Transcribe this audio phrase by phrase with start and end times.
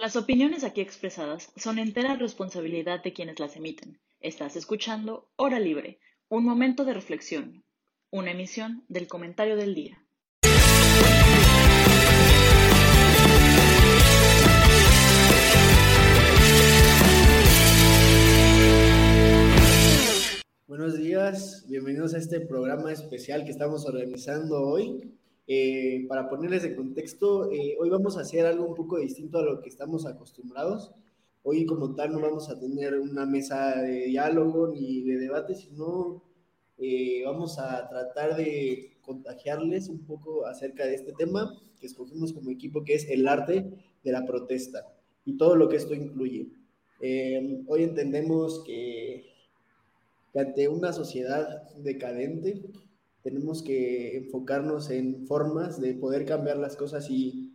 [0.00, 4.00] Las opiniones aquí expresadas son entera responsabilidad de quienes las emiten.
[4.20, 5.98] Estás escuchando Hora Libre,
[6.30, 7.64] un momento de reflexión,
[8.08, 10.02] una emisión del comentario del día.
[20.66, 25.19] Buenos días, bienvenidos a este programa especial que estamos organizando hoy.
[25.52, 29.42] Eh, para ponerles de contexto, eh, hoy vamos a hacer algo un poco distinto a
[29.42, 30.92] lo que estamos acostumbrados.
[31.42, 36.22] Hoy como tal no vamos a tener una mesa de diálogo ni de debate, sino
[36.78, 42.52] eh, vamos a tratar de contagiarles un poco acerca de este tema que escogimos como
[42.52, 43.72] equipo, que es el arte
[44.04, 44.86] de la protesta
[45.24, 46.46] y todo lo que esto incluye.
[47.66, 49.24] hoy entendemos que
[50.32, 52.62] ante una sociedad decadente,
[53.22, 57.52] tenemos que enfocarnos en formas de poder cambiar las cosas y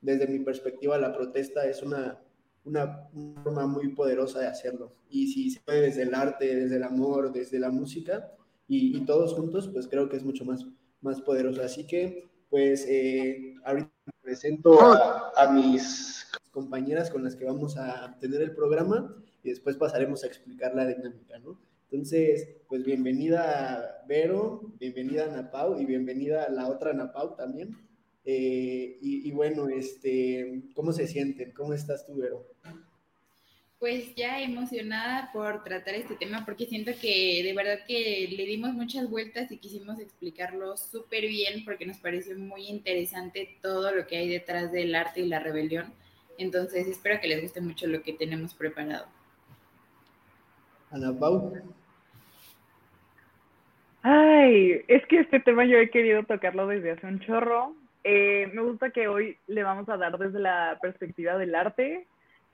[0.00, 2.20] desde mi perspectiva la protesta es una,
[2.64, 3.08] una,
[3.42, 4.92] forma muy poderosa de hacerlo.
[5.10, 8.32] Y si se puede desde el arte, desde el amor, desde la música
[8.68, 10.66] y, todos juntos, pues creo que es mucho más,
[11.00, 11.62] más poderoso.
[11.62, 13.90] Así que, pues, eh, ahorita
[14.22, 19.76] presento a, a mis compañeras con las que vamos a tener el programa y después
[19.76, 21.58] pasaremos a explicar la dinámica, ¿no?
[21.90, 27.78] Entonces, pues bienvenida Vero, bienvenida Ana Pau y bienvenida a la otra Ana Pau también.
[28.26, 31.52] Eh, y, bueno, este, ¿cómo se sienten?
[31.52, 32.46] ¿Cómo estás tú, Vero?
[33.78, 38.74] Pues ya emocionada por tratar este tema porque siento que de verdad que le dimos
[38.74, 44.18] muchas vueltas y quisimos explicarlo súper bien porque nos pareció muy interesante todo lo que
[44.18, 45.94] hay detrás del arte y la rebelión.
[46.36, 49.06] Entonces espero que les guste mucho lo que tenemos preparado.
[50.90, 51.52] Ana Pau.
[54.02, 57.74] Ay, es que este tema yo he querido tocarlo desde hace un chorro.
[58.04, 62.06] Eh, me gusta que hoy le vamos a dar desde la perspectiva del arte.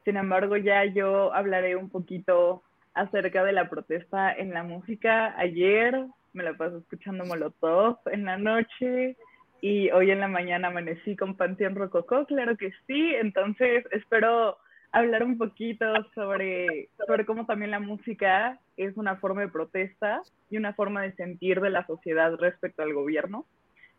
[0.04, 2.62] Sin embargo, ya yo hablaré un poquito
[2.94, 5.34] acerca de la protesta en la música.
[5.38, 9.16] Ayer me la pasé escuchando Molotov en la noche
[9.60, 13.14] y hoy en la mañana amanecí con Panteón Rococó, claro que sí.
[13.14, 14.58] Entonces, espero
[14.94, 15.84] hablar un poquito
[16.14, 21.12] sobre, sobre cómo también la música es una forma de protesta y una forma de
[21.14, 23.44] sentir de la sociedad respecto al gobierno.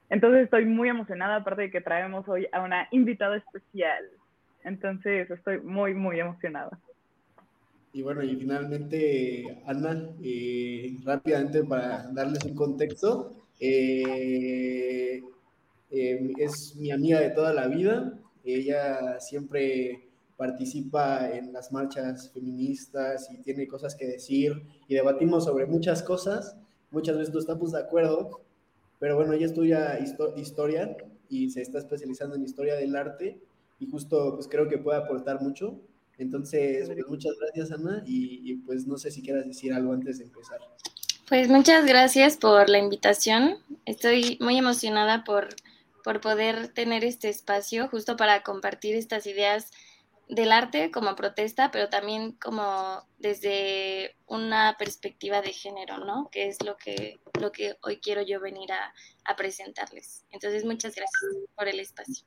[0.10, 4.06] Entonces estoy muy emocionada, aparte de que traemos hoy a una invitada especial.
[4.64, 6.80] Entonces estoy muy, muy emocionada.
[7.92, 15.22] Y bueno, y finalmente, Ana, eh, rápidamente para darles un contexto, eh,
[15.92, 18.14] eh, es mi amiga de toda la vida.
[18.46, 20.05] Ella siempre
[20.38, 26.58] participa en las marchas feministas y tiene cosas que decir y debatimos sobre muchas cosas.
[26.92, 28.42] Muchas veces no estamos de acuerdo,
[29.00, 30.96] pero bueno, ella estudia historia
[31.30, 33.40] y se está especializando en historia del arte
[33.80, 35.80] y justo pues creo que puede aportar mucho.
[36.18, 40.20] Entonces, pues, muchas gracias Ana y, y pues no sé si quieras decir algo antes
[40.20, 40.60] de empezar.
[41.28, 43.58] Pues muchas gracias por la invitación.
[43.86, 45.50] Estoy muy emocionada por,
[46.04, 49.72] por poder tener este espacio justo para compartir estas ideas
[50.28, 56.30] del arte como protesta, pero también como desde una perspectiva de género, ¿no?
[56.32, 60.26] Que es lo que, lo que hoy quiero yo venir a, presentarles.
[60.32, 61.22] Entonces, muchas gracias
[61.56, 62.26] por el espacio.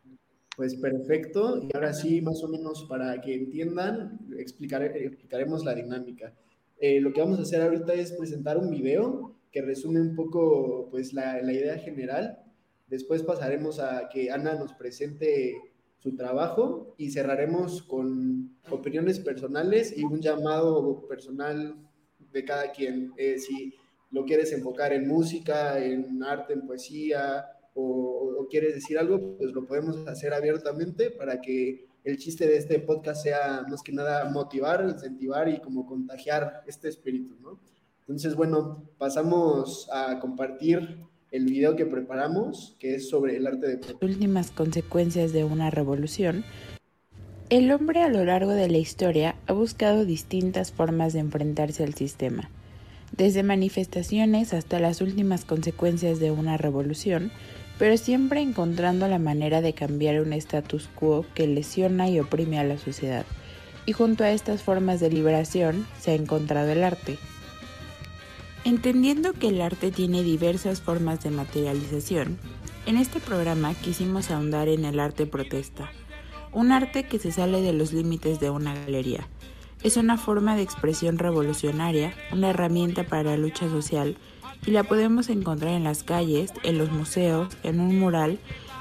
[0.57, 6.35] Pues perfecto, y ahora sí, más o menos para que entiendan, explicaremos la dinámica.
[6.81, 10.89] Eh, lo que vamos a hacer ahorita es presentar un video que resume un poco
[10.91, 12.39] pues la, la idea general.
[12.89, 15.57] Después pasaremos a que Ana nos presente
[15.99, 21.77] su trabajo y cerraremos con opiniones personales y un llamado personal
[22.33, 23.13] de cada quien.
[23.17, 23.75] Eh, si
[24.11, 29.67] lo quieres enfocar en música, en arte, en poesía o, quieres decir algo, pues lo
[29.67, 34.89] podemos hacer abiertamente para que el chiste de este podcast sea más que nada motivar,
[34.89, 37.61] incentivar y como contagiar este espíritu, ¿no?
[38.01, 40.99] Entonces, bueno, pasamos a compartir
[41.31, 43.81] el video que preparamos, que es sobre el arte de...
[44.01, 46.45] Últimas consecuencias de una revolución.
[47.51, 51.95] El hombre a lo largo de la historia ha buscado distintas formas de enfrentarse al
[51.95, 52.51] sistema,
[53.17, 57.31] desde manifestaciones hasta las últimas consecuencias de una revolución,
[57.79, 62.65] pero siempre encontrando la manera de cambiar un status quo que lesiona y oprime a
[62.65, 63.25] la sociedad.
[63.87, 67.19] Y junto a estas formas de liberación se ha encontrado el arte,
[68.69, 72.39] Entendiendo que el arte tiene diversas formas de materialización,
[72.85, 75.91] en este programa quisimos ahondar en el arte protesta,
[76.53, 79.27] un arte que se sale de los límites de una galería.
[79.83, 84.19] Es una forma de expresión revolucionaria, una herramienta para la lucha social
[84.67, 88.39] y la podemos encontrar en las calles, en los museos, en un mural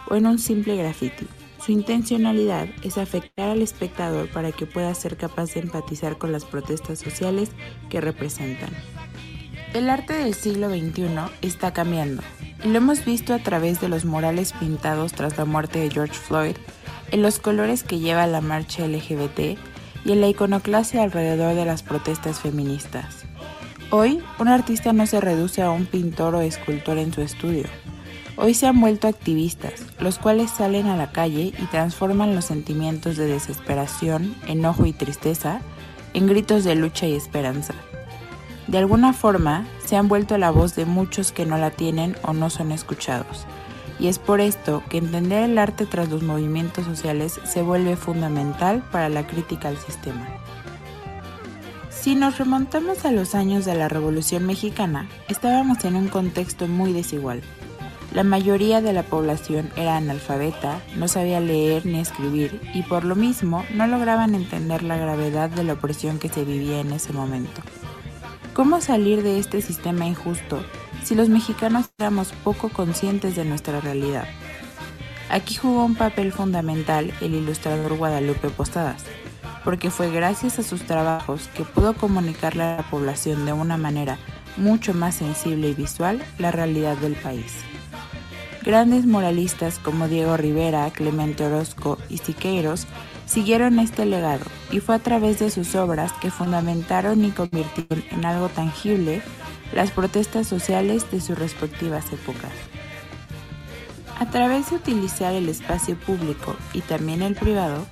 [0.10, 1.28] o en un simple graffiti.
[1.66, 6.44] Su intencionalidad es afectar al espectador para que pueda ser capaz de empatizar con las
[6.44, 7.52] protestas sociales
[7.90, 8.72] que representan.
[9.78, 11.08] El arte del siglo XXI
[11.44, 12.24] está cambiando
[12.66, 16.16] y lo hemos visto a través de los murales pintados tras la muerte de George
[16.16, 16.56] Floyd,
[17.12, 19.56] en los colores que lleva la marcha LGBT
[20.04, 23.26] y en la iconoclasia alrededor de las protestas feministas.
[23.92, 27.66] Hoy, un artista no se reduce a un pintor o escultor en su estudio.
[28.36, 33.16] Hoy se han vuelto activistas, los cuales salen a la calle y transforman los sentimientos
[33.16, 35.62] de desesperación, enojo y tristeza
[36.16, 37.76] en gritos de lucha y esperanza.
[38.68, 42.34] De alguna forma, se han vuelto la voz de muchos que no la tienen o
[42.34, 43.46] no son escuchados.
[44.00, 48.84] Y es por esto que entender el arte tras los movimientos sociales se vuelve fundamental
[48.92, 50.28] para la crítica al sistema.
[51.90, 56.94] Si nos remontamos a los años de la Revolución Mexicana, estábamos en un contexto muy
[56.94, 57.42] desigual.
[58.14, 63.16] La mayoría de la población era analfabeta, no sabía leer ni escribir y por lo
[63.16, 67.62] mismo no lograban entender la gravedad de la opresión que se vivía en ese momento.
[68.58, 70.66] ¿Cómo salir de este sistema injusto
[71.04, 74.26] si los mexicanos éramos poco conscientes de nuestra realidad?
[75.30, 79.04] Aquí jugó un papel fundamental el ilustrador Guadalupe Posadas,
[79.64, 84.18] porque fue gracias a sus trabajos que pudo comunicarle a la población de una manera
[84.58, 87.58] mucho más sensible y visual la realidad del país.
[88.64, 92.88] Grandes moralistas como Diego Rivera, Clemente Orozco y Siqueiros
[93.28, 98.26] siguieron este legado y fue a través de sus obras que fundamentaron y convirtieron en
[98.26, 99.22] algo tangible
[99.74, 102.52] las protestas sociales de sus respectivas épocas.
[104.18, 107.86] A través de utilizar el espacio público y también el privado,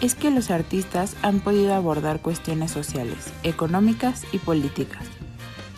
[0.00, 5.04] es que los artistas han podido abordar cuestiones sociales, económicas y políticas.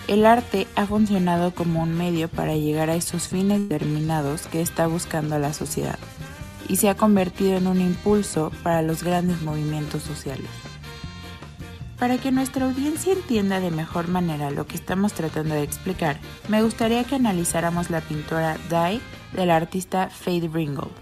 [0.08, 4.86] El arte ha funcionado como un medio para llegar a esos fines determinados que está
[4.86, 5.98] buscando la sociedad
[6.68, 10.50] y se ha convertido en un impulso para los grandes movimientos sociales.
[11.98, 16.18] Para que nuestra audiencia entienda de mejor manera lo que estamos tratando de explicar,
[16.48, 19.00] me gustaría que analizáramos la pintura Die
[19.32, 20.92] del artista Faye Ringgold.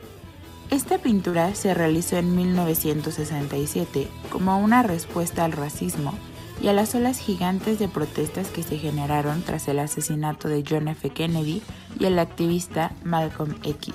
[0.71, 6.15] Esta pintura se realizó en 1967 como una respuesta al racismo
[6.63, 10.89] y a las olas gigantes de protestas que se generaron tras el asesinato de John
[10.89, 11.11] F.
[11.11, 11.63] Kennedy
[11.99, 13.95] y el activista Malcolm X.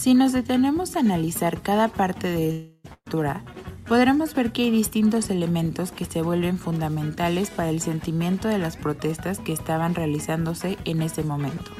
[0.00, 3.44] Si nos detenemos a analizar cada parte de la pintura,
[3.86, 8.78] podremos ver que hay distintos elementos que se vuelven fundamentales para el sentimiento de las
[8.78, 11.70] protestas que estaban realizándose en ese momento.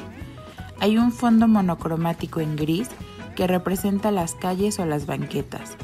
[0.80, 2.90] Hay un fondo monocromático en gris
[3.36, 5.78] que representa las calles o las banquetas,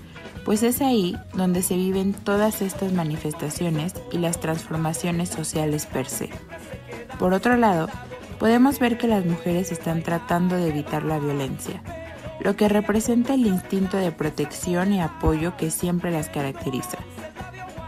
[0.45, 6.29] pues es ahí donde se viven todas estas manifestaciones y las transformaciones sociales per se.
[7.19, 7.89] Por otro lado,
[8.39, 11.83] podemos ver que las mujeres están tratando de evitar la violencia,
[12.47, 16.97] lo que representa el instinto de protección y apoyo que siempre las caracteriza.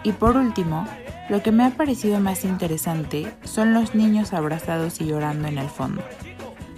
[0.02, 0.84] Y por último,
[1.28, 5.68] lo que me ha parecido más interesante son los niños abrazados y llorando en el
[5.68, 6.02] fondo.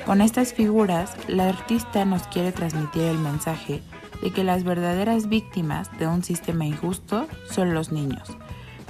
[0.05, 3.81] Con estas figuras, la artista nos quiere transmitir el mensaje
[4.21, 8.29] de que las verdaderas víctimas de un sistema injusto son los niños,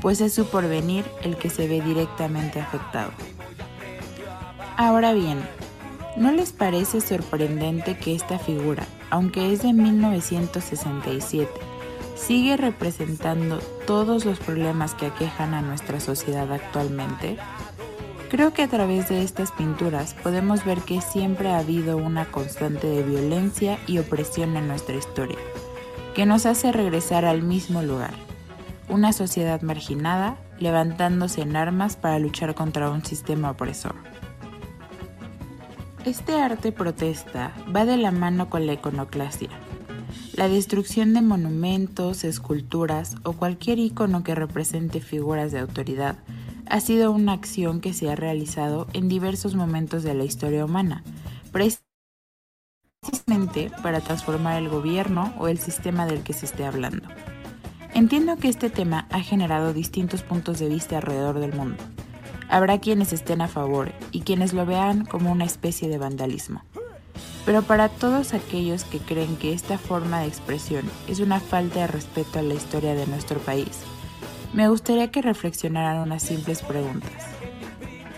[0.02, 3.12] pues es su porvenir el que se ve directamente afectado.
[4.76, 5.38] Ahora bien,
[6.16, 11.48] ¿No les parece sorprendente que esta figura, aunque es de 1967,
[12.16, 17.38] sigue representando todos los problemas que aquejan a nuestra sociedad actualmente?
[18.28, 22.88] Creo que a través de estas pinturas podemos ver que siempre ha habido una constante
[22.88, 25.38] de violencia y opresión en nuestra historia,
[26.14, 28.14] que nos hace regresar al mismo lugar,
[28.88, 33.94] una sociedad marginada levantándose en armas para luchar contra un sistema opresor.
[36.06, 39.50] Este arte protesta va de la mano con la iconoclasia.
[40.32, 46.16] La destrucción de monumentos, esculturas o cualquier icono que represente figuras de autoridad
[46.64, 51.04] ha sido una acción que se ha realizado en diversos momentos de la historia humana,
[51.52, 51.82] precisamente
[53.82, 57.06] para transformar el gobierno o el sistema del que se esté hablando.
[57.92, 61.76] Entiendo que este tema ha generado distintos puntos de vista alrededor del mundo
[62.50, 66.62] Habrá quienes estén a favor y quienes lo vean como una especie de vandalismo.
[67.46, 71.86] Pero para todos aquellos que creen que esta forma de expresión es una falta de
[71.86, 73.82] respeto a la historia de nuestro país,
[74.52, 77.24] me gustaría que reflexionaran unas simples preguntas.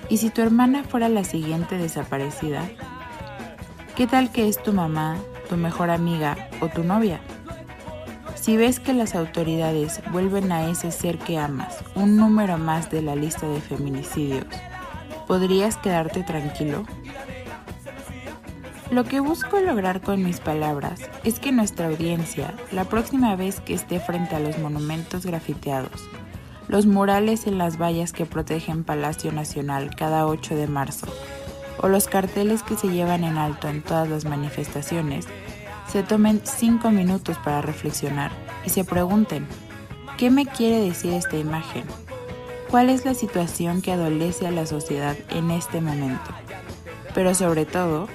[0.08, 2.68] ¿Y si tu hermana fuera la siguiente desaparecida?
[3.96, 5.18] ¿Qué tal que es tu mamá,
[5.50, 7.20] tu mejor amiga o tu novia?
[8.42, 13.00] Si ves que las autoridades vuelven a ese ser que amas un número más de
[13.00, 14.46] la lista de feminicidios,
[15.28, 16.82] ¿podrías quedarte tranquilo?
[18.90, 23.74] Lo que busco lograr con mis palabras es que nuestra audiencia, la próxima vez que
[23.74, 26.02] esté frente a los monumentos grafiteados,
[26.66, 31.06] los murales en las vallas que protegen Palacio Nacional cada 8 de marzo,
[31.78, 35.28] o los carteles que se llevan en alto en todas las manifestaciones,
[35.88, 38.30] se tomen 5 minutos para reflexionar
[38.64, 39.46] y se pregunten,
[40.16, 41.84] ¿qué me quiere decir esta imagen?
[42.70, 46.30] ¿Cuál es la situación que adolece a la sociedad en este momento?
[47.14, 48.08] Pero sobre todo,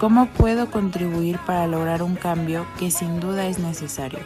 [0.00, 4.20] ¿Cómo puedo contribuir para lograr un cambio que sin duda es necesario?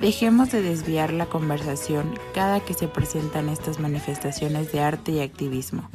[0.00, 5.90] Dejemos de desviar la conversación cada que se presentan estas manifestaciones de arte y activismo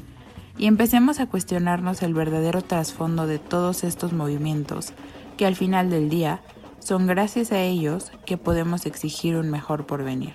[0.59, 4.93] y empecemos a cuestionarnos el verdadero trasfondo de todos estos movimientos
[5.37, 6.41] que al final del día
[6.79, 10.33] son gracias a ellos que podemos exigir un mejor porvenir.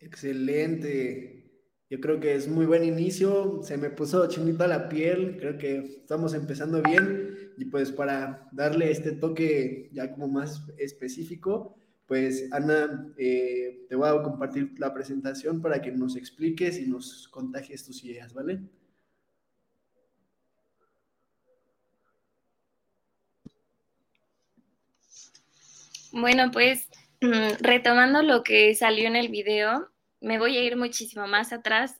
[0.00, 1.36] Excelente.
[1.88, 5.78] Yo creo que es muy buen inicio, se me puso chinita la piel, creo que
[6.00, 13.12] estamos empezando bien y pues para darle este toque ya como más específico, pues Ana,
[13.18, 18.04] eh, te voy a compartir la presentación para que nos expliques y nos contagies tus
[18.04, 18.60] ideas, ¿vale?
[26.12, 26.88] Bueno, pues
[27.60, 31.96] retomando lo que salió en el video, me voy a ir muchísimo más atrás,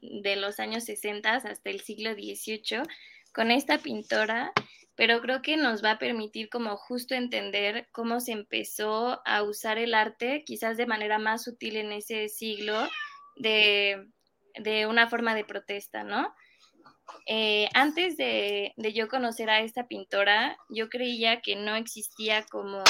[0.00, 2.82] de los años 60 hasta el siglo XVIII,
[3.38, 4.52] con esta pintora,
[4.96, 9.78] pero creo que nos va a permitir como justo entender cómo se empezó a usar
[9.78, 12.74] el arte, quizás de manera más sutil en ese siglo,
[13.36, 14.08] de,
[14.88, 16.34] una forma de protesta, ¿no?
[17.26, 22.82] Eh, antes de, de yo conocer a esta pintora, yo creía que no existía como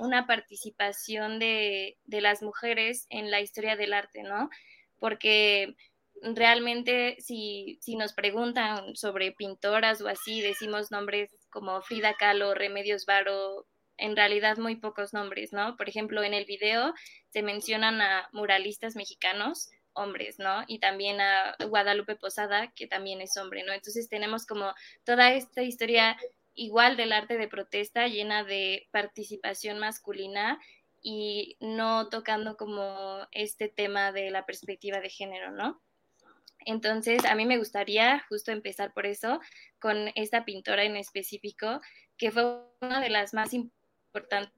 [0.00, 4.50] una participación de, las mujeres en la historia del arte, ¿no?
[4.98, 5.76] Porque
[6.22, 13.06] realmente si, si, nos preguntan sobre pintoras o así, decimos nombres como Frida Kahlo, Remedios
[13.06, 15.76] Varo, en realidad muy pocos nombres, ¿no?
[15.76, 16.94] Por ejemplo, en el video
[17.30, 20.64] se mencionan a muralistas mexicanos, hombres, ¿no?
[20.68, 23.72] Y también a Guadalupe Posada, que también es hombre, ¿no?
[23.72, 24.72] Entonces tenemos como
[25.04, 26.16] toda esta historia
[26.54, 30.58] igual del arte de protesta, llena de participación masculina
[31.02, 35.80] y no tocando como este tema de la perspectiva de género, ¿no?
[36.68, 39.40] Entonces, a mí me gustaría justo empezar por eso,
[39.80, 41.80] con esta pintora en específico,
[42.18, 42.44] que fue
[42.82, 44.52] una de las más importantes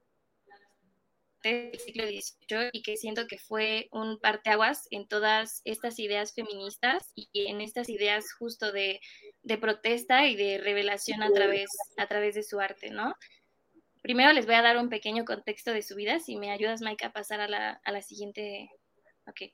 [1.41, 7.13] del siglo XVIII y que siento que fue un parteaguas en todas estas ideas feministas
[7.15, 8.99] y en estas ideas justo de,
[9.61, 13.15] protesta y de revelación a través, de su arte, ¿no?
[14.01, 17.05] Primero les voy a dar un pequeño contexto de su vida, si me ayudas, Mike,
[17.05, 18.69] a pasar a la, a la siguiente.
[19.27, 19.53] Ok.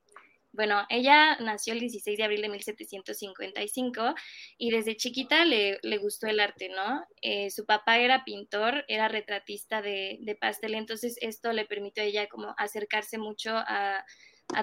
[0.57, 4.15] Bueno, ella nació el 16 de abril de 1755
[4.57, 7.05] y desde chiquita le, gustó el arte, ¿no?
[7.21, 12.27] Eh, su papá era pintor, era retratista de, pastel, entonces esto le permitió a ella
[12.27, 14.03] como acercarse mucho a,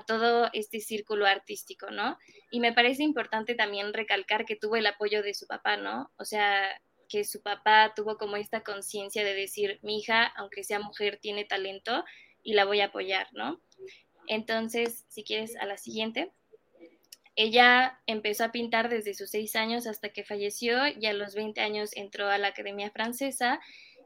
[0.08, 2.18] todo este círculo artístico, ¿no?
[2.50, 6.10] Y me parece importante también recalcar que tuvo el apoyo de su papá, ¿no?
[6.16, 10.80] O sea, que su papá tuvo como esta conciencia de decir, mi hija, aunque sea
[10.80, 12.02] mujer, tiene talento
[12.42, 13.60] y la voy a apoyar, ¿no?
[14.26, 16.32] Entonces, si quieres, a la siguiente.
[17.36, 21.60] Ella empezó a pintar desde sus seis años hasta que falleció y a los 20
[21.60, 23.60] años entró a la Academia Francesa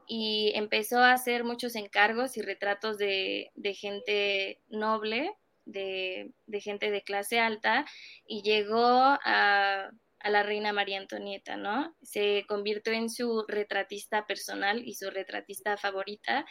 [0.06, 5.30] y empezó a hacer muchos encargos y retratos de, gente noble,
[5.66, 6.32] de,
[6.62, 7.84] gente de clase alta
[8.26, 11.94] y llegó a, a la reina María Antonieta, ¿no?
[12.00, 16.46] Se convirtió en su retratista personal y su retratista favorita.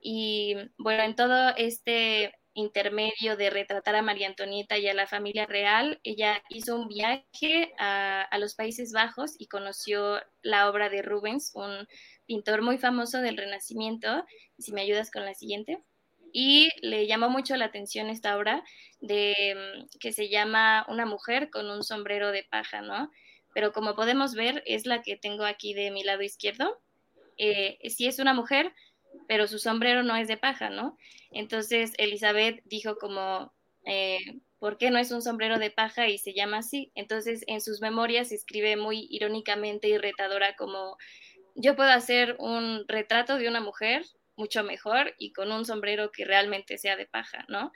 [0.00, 5.46] Y bueno, en todo este intermedio de retratar a María Antonieta y a la familia
[5.46, 11.52] real, ella hizo un viaje a, los Países Bajos y conoció la obra de Rubens,
[11.54, 11.86] un
[12.26, 14.24] pintor muy famoso del Renacimiento.
[14.58, 15.82] Si me ayudas con la siguiente.
[16.34, 18.64] Y le llamó mucho la atención esta obra
[19.00, 23.10] de que se llama Una mujer con un sombrero de paja, ¿no?
[23.54, 26.80] Pero como podemos ver, es la que tengo aquí de mi lado izquierdo.
[27.36, 28.72] Eh, si es una mujer,
[29.28, 30.96] pero su sombrero no es de paja, ¿no?
[31.30, 33.52] Entonces Elizabeth dijo como,
[33.86, 36.92] eh, ¿por qué no es un sombrero de paja y se llama así?
[36.94, 40.96] Entonces en sus memorias escribe muy irónicamente y retadora como,
[41.54, 44.04] yo puedo hacer un retrato de una mujer
[44.36, 47.72] mucho mejor y con un sombrero que realmente sea de paja, ¿no?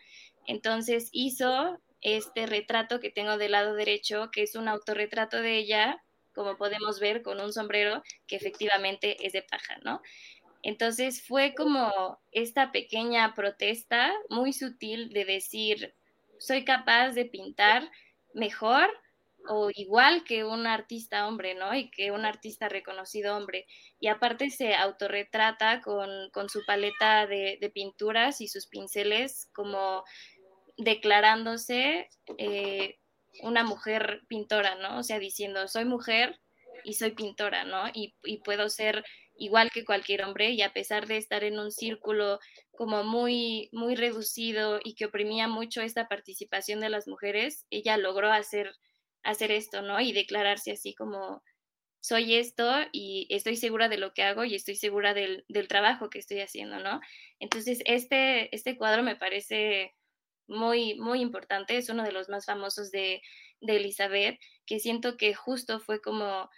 [0.47, 6.03] Entonces hizo este retrato que tengo del lado derecho, que es un autorretrato de ella,
[6.35, 10.03] como podemos ver, con un sombrero que efectivamente es de paja, ¿no?
[10.67, 15.95] Entonces fue como esta pequeña protesta muy sutil de decir,
[16.41, 17.89] soy capaz de pintar
[18.35, 18.89] mejor
[19.49, 21.73] o igual que un artista hombre, ¿no?
[21.73, 23.69] Y que un artista reconocido hombre.
[24.01, 30.03] Y aparte se autorretrata con, con su paleta de, pinturas y sus pinceles como
[30.77, 32.09] declarándose
[32.39, 32.99] eh,
[33.45, 34.99] una mujer pintora, ¿no?
[34.99, 36.41] O sea, diciendo, soy mujer
[36.83, 37.85] y soy pintora, ¿no?
[37.95, 39.05] Y puedo ser
[39.39, 42.39] igual que cualquier hombre y a pesar de estar en un círculo
[42.73, 48.33] como muy, muy reducido y que oprimía mucho esta participación de las mujeres, ella logró
[48.33, 48.73] hacer
[49.27, 50.01] hacer esto, ¿no?
[50.01, 51.43] Y declararse así como
[52.01, 56.09] soy esto y estoy segura de lo que hago y estoy segura del, del trabajo
[56.09, 57.01] que estoy haciendo, ¿no?
[57.41, 59.95] Entonces, este, este cuadro me parece
[60.47, 63.21] muy, muy importante, es uno de los más famosos de,
[63.61, 66.49] de Elizabeth, que siento que justo fue como,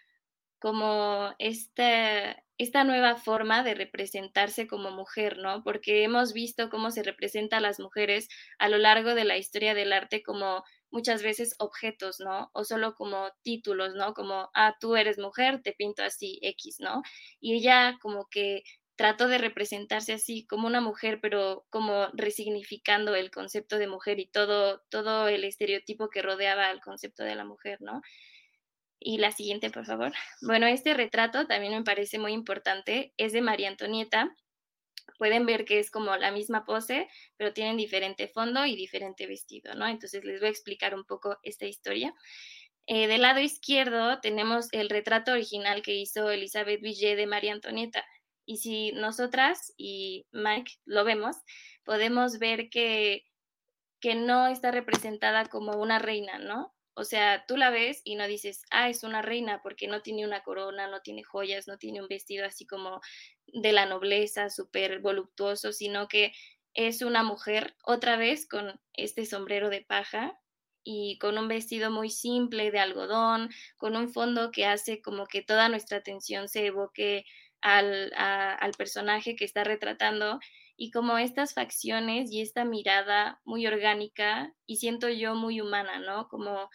[0.59, 5.63] como esta, esta nueva forma de representarse como mujer, ¿no?
[5.63, 9.75] Porque hemos visto cómo se representa a las mujeres a lo largo de la historia
[9.75, 12.51] del arte como muchas veces objetos, ¿no?
[12.53, 14.13] O solo como títulos, ¿no?
[14.13, 17.03] Como, ah, tú eres mujer, te pinto así, X, ¿no?
[17.41, 18.65] Y ella como que
[18.97, 24.27] trató de representarse así como una mujer, pero como resignificando el concepto de mujer y
[24.27, 28.03] todo, todo el estereotipo que rodeaba al concepto de la mujer, ¿no?
[29.01, 30.13] Y la siguiente, por favor.
[30.43, 33.13] Bueno, este retrato también me parece muy importante.
[33.17, 34.35] Es de María Antonieta
[35.19, 39.75] pueden ver que es como la misma pose, pero tienen diferente fondo y diferente vestido,
[39.75, 39.87] ¿no?
[39.87, 42.15] Entonces les voy a explicar un poco esta historia.
[42.87, 48.05] Eh, del lado izquierdo tenemos el retrato original que hizo Elizabeth Villet de María Antonieta.
[48.47, 51.37] Y si nosotras y Mike lo vemos,
[51.85, 53.27] podemos ver que,
[54.01, 56.75] que no está representada como una reina, ¿no?
[56.99, 60.27] O sea, tú la ves y no dices, ah, es una reina, porque no tiene
[60.27, 63.01] una corona, no tiene joyas, no tiene un vestido así como
[63.47, 66.33] de la nobleza, súper voluptuoso, sino que
[66.75, 70.41] es una mujer, otra vez con este sombrero de paja
[70.83, 75.43] y con un vestido muy simple de algodón, con un fondo que hace como que
[75.43, 77.25] toda nuestra atención se evoque
[77.61, 80.41] al, al personaje que está retratando
[80.79, 86.29] y como estas facciones y esta mirada muy orgánica y siento yo muy humana, ¿no?
[86.29, 86.71] Como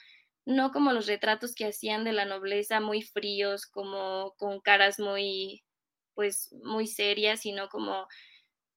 [0.45, 5.63] no como los retratos que hacían de la nobleza muy fríos, como con caras muy
[6.15, 8.07] pues muy serias, sino como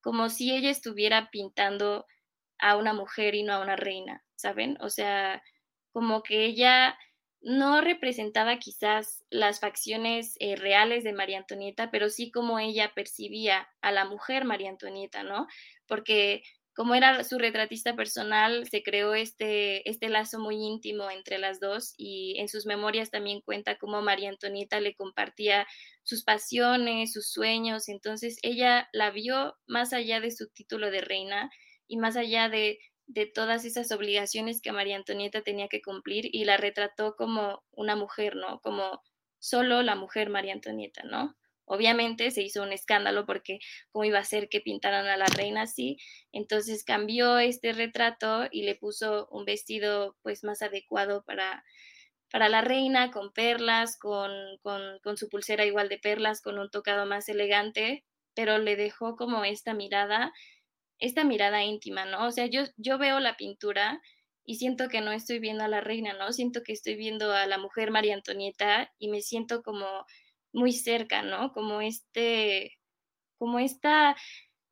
[0.02, 2.06] como si ella estuviera pintando
[2.58, 4.78] a una mujer y no a una reina, ¿saben?
[4.80, 5.42] O sea,
[5.92, 6.96] como que ella
[7.40, 13.68] no representaba quizás las facciones eh, reales de María Antonieta, pero sí como ella percibía
[13.82, 15.46] a la mujer María Antonieta, ¿no?
[15.86, 16.42] Porque
[16.76, 21.94] como era su retratista personal, se creó este, este lazo muy íntimo entre las dos
[21.96, 25.66] y en sus memorias también cuenta cómo María Antonieta le compartía
[26.02, 31.50] sus pasiones, sus sueños, entonces ella la vio más allá de su título de reina
[31.88, 36.44] y más allá de, de todas esas obligaciones que María Antonieta tenía que cumplir y
[36.44, 38.60] la retrató como una mujer, ¿no?
[38.60, 39.02] Como
[39.38, 41.36] solo la mujer María Antonieta, ¿no?
[41.66, 43.58] Obviamente se hizo un escándalo porque
[43.90, 45.98] cómo iba a ser que pintaran a la reina así,
[46.32, 51.64] entonces cambió este retrato y le puso un vestido pues más adecuado para,
[52.30, 54.30] para la reina, con perlas, con,
[54.62, 59.16] con, con su pulsera igual de perlas, con un tocado más elegante, pero le dejó
[59.16, 60.32] como esta mirada,
[60.98, 62.26] esta mirada íntima, ¿no?
[62.26, 64.00] O sea, yo, yo veo la pintura
[64.44, 66.32] y siento que no estoy viendo a la reina, ¿no?
[66.32, 69.86] Siento que estoy viendo a la mujer María Antonieta y me siento como
[70.52, 71.52] muy cerca, ¿no?
[71.52, 72.78] Como este,
[73.38, 74.16] como esta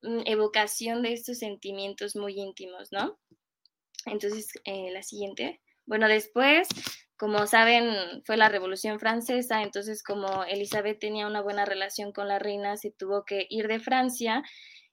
[0.03, 3.19] mm, evocación de estos sentimientos muy íntimos, ¿no?
[4.07, 5.61] Entonces, eh, la siguiente.
[5.87, 6.69] Bueno, después,
[7.17, 12.39] como saben, fue la Revolución Francesa, entonces como Elizabeth tenía una buena relación con la
[12.39, 14.43] reina, se tuvo que ir de Francia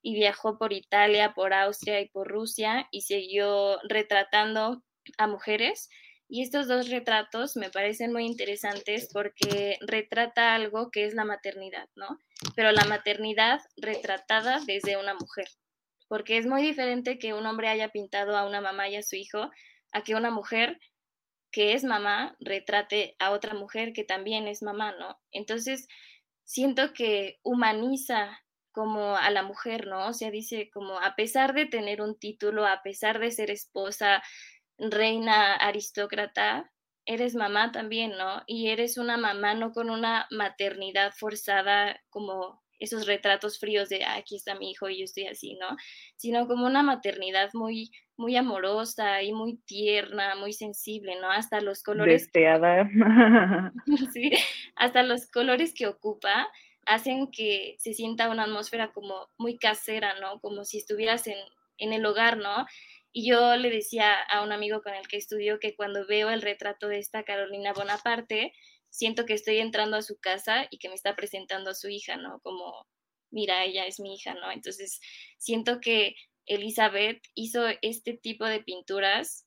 [0.01, 4.83] y viajó por Italia, por Austria y por Rusia y siguió retratando
[5.17, 5.89] a mujeres
[6.33, 11.89] y estos dos retratos me parecen muy interesantes porque retrata algo que es la maternidad,
[11.95, 12.17] ¿no?
[12.55, 15.49] Pero la maternidad retratada desde una mujer,
[16.07, 19.17] porque es muy diferente que un hombre haya pintado a una mamá y a su
[19.17, 19.51] hijo
[19.91, 20.79] a que una mujer
[21.51, 25.19] que es mamá retrate a otra mujer que también es mamá, ¿no?
[25.33, 25.89] Entonces,
[26.45, 28.39] siento que humaniza
[28.71, 30.07] como a la mujer, ¿no?
[30.07, 34.21] O sea, dice como a pesar de tener un título, a pesar de ser esposa,
[34.77, 36.71] reina aristócrata,
[37.05, 38.43] eres mamá también, ¿no?
[38.47, 44.15] Y eres una mamá no con una maternidad forzada como esos retratos fríos de ah,
[44.15, 45.77] aquí está mi hijo y yo estoy así, ¿no?
[46.15, 51.29] Sino como una maternidad muy, muy amorosa y muy tierna, muy sensible, ¿no?
[51.29, 52.31] Hasta los colores.
[52.31, 52.89] Deseada.
[54.13, 54.31] sí,
[54.75, 56.47] hasta los colores que ocupa
[56.85, 60.39] hacen que se sienta una atmósfera como muy casera, ¿no?
[60.39, 61.37] Como si estuvieras en,
[61.77, 62.65] en el hogar, ¿no?
[63.13, 66.41] Y yo le decía a un amigo con el que estudio que cuando veo el
[66.41, 68.53] retrato de esta Carolina Bonaparte,
[68.89, 72.17] siento que estoy entrando a su casa y que me está presentando a su hija,
[72.17, 72.39] ¿no?
[72.41, 72.87] Como,
[73.29, 74.51] mira, ella es mi hija, ¿no?
[74.51, 75.01] Entonces,
[75.37, 76.15] siento que
[76.45, 79.45] Elizabeth hizo este tipo de pinturas,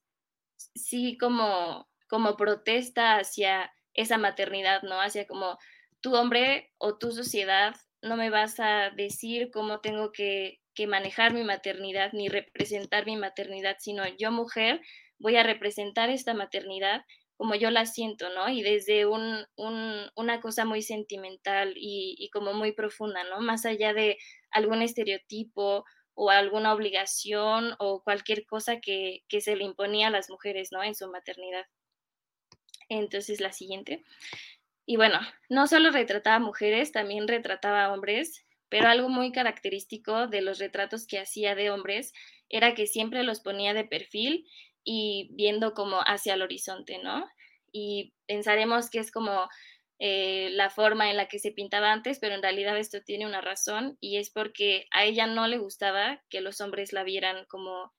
[0.75, 5.01] sí, como, como protesta hacia esa maternidad, ¿no?
[5.01, 5.59] Hacia como
[6.05, 11.33] tu hombre o tu sociedad no me vas a decir cómo tengo que, que manejar
[11.33, 14.83] mi maternidad ni representar mi maternidad, sino yo mujer
[15.19, 17.07] voy a representar esta maternidad
[17.39, 18.51] como yo la siento, ¿no?
[18.51, 23.41] Y desde un, un, una cosa muy sentimental y, y, como muy profunda, ¿no?
[23.41, 24.19] Más allá de
[24.51, 30.29] algún estereotipo o alguna obligación o cualquier cosa que, que se le imponía a las
[30.29, 30.83] mujeres, ¿no?
[30.85, 31.65] En su maternidad.
[32.91, 34.05] Entonces, la siguiente.
[34.87, 35.19] Y bueno,
[35.49, 41.19] no solo retrataba mujeres, también retrataba hombres, pero algo muy característico de los retratos que
[41.19, 42.13] hacía de hombres
[42.49, 44.47] era que siempre los ponía de perfil
[44.85, 47.27] y viendo como hacia el horizonte, ¿no?
[47.73, 49.49] Y pensaremos que es como
[49.99, 53.41] eh, la forma en la que se pintaba antes, pero en realidad esto tiene una
[53.41, 57.93] razón y es porque a ella no le gustaba que los hombres la vieran como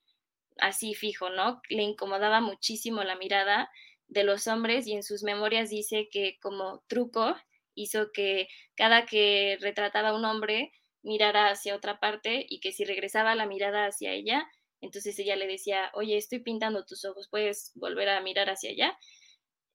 [0.59, 1.61] así fijo, ¿no?
[1.69, 3.69] Le incomodaba muchísimo la mirada
[4.07, 7.35] de los hombres y en sus memorias dice que como truco
[7.73, 10.71] hizo que cada que retrataba a un hombre
[11.03, 14.47] mirara hacia otra parte y que si regresaba la mirada hacia ella,
[14.81, 18.97] entonces ella le decía, oye, estoy pintando tus ojos, puedes volver a mirar hacia allá.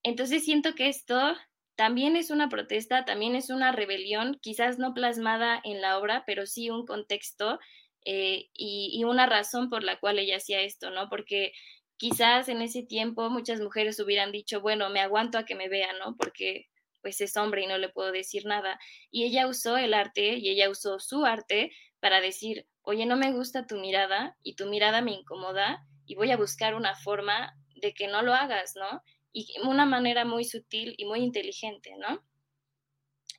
[0.03, 1.37] Entonces siento que esto
[1.77, 6.47] también es una protesta, también es una rebelión, quizás no plasmada en la obra, pero
[6.47, 7.59] sí un contexto
[8.05, 11.09] eh, y, y, una razón por la cual ella hacía esto, ¿no?
[11.11, 11.53] Porque
[12.01, 15.99] quizás en ese tiempo muchas mujeres hubieran dicho, bueno, me aguanto a que me vean,
[15.99, 16.17] ¿no?
[16.17, 16.71] Porque
[17.03, 18.81] pues es hombre y no le puedo decir nada.
[19.11, 23.33] Y ella usó el arte y ella usó su arte para decir, oye, no me
[23.33, 27.93] gusta tu mirada y tu mirada me incomoda y voy a buscar una forma de
[27.93, 29.03] que no lo hagas, ¿no?
[29.31, 32.25] Y una manera muy sutil y muy inteligente, ¿no?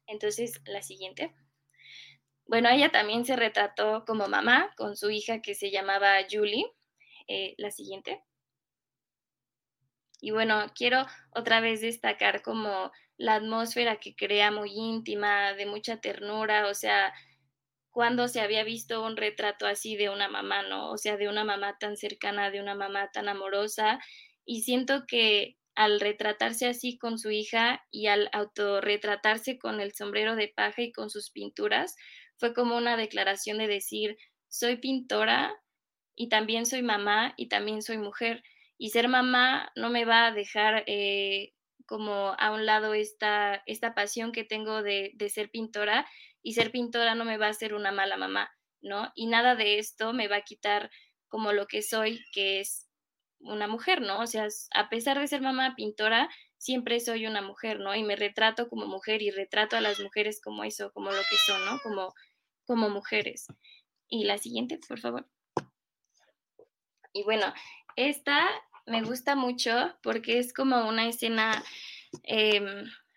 [0.06, 1.34] Entonces, la siguiente.
[2.46, 6.66] Bueno, ella también se retrató como mamá con su hija que se llamaba Julie.
[7.28, 8.22] Eh, la siguiente.
[10.22, 16.00] Y bueno, quiero otra vez destacar como la atmósfera que crea muy íntima, de mucha
[16.00, 17.14] ternura, o sea,
[17.92, 20.92] cuando se había visto un retrato así de una mamá, ¿no?
[20.92, 24.00] O sea, de una mamá tan cercana, de una mamá tan amorosa.
[24.46, 30.36] Y siento que al retratarse así con su hija y al autorretratarse con el sombrero
[30.36, 31.96] de paja y con sus pinturas,
[32.38, 35.54] fue como una declaración de decir, soy pintora
[36.16, 38.44] y también soy mamá y también soy mujer.
[38.82, 41.54] Y ser mamá no me va a dejar eh,
[41.86, 46.10] como a un lado esta, esta pasión que tengo de, de ser pintora
[46.42, 48.50] y ser pintora no me va a hacer una mala mamá,
[48.82, 49.12] ¿no?
[49.14, 50.90] Y nada de esto me va a quitar
[51.28, 52.90] como lo que soy, que es
[53.38, 54.20] una mujer, ¿no?
[54.20, 57.94] O sea, a pesar de ser mamá pintora, siempre soy una mujer, ¿no?
[57.94, 61.38] Y me retrato como mujer y retrato a las mujeres como eso, como lo que
[61.46, 61.80] son, ¿no?
[61.84, 62.16] Como,
[62.66, 63.46] como mujeres.
[64.08, 65.30] Y la siguiente, por favor.
[67.14, 67.54] Y bueno,
[67.96, 68.50] esta
[68.86, 71.64] me gusta mucho porque es como una escena
[72.24, 72.62] eh,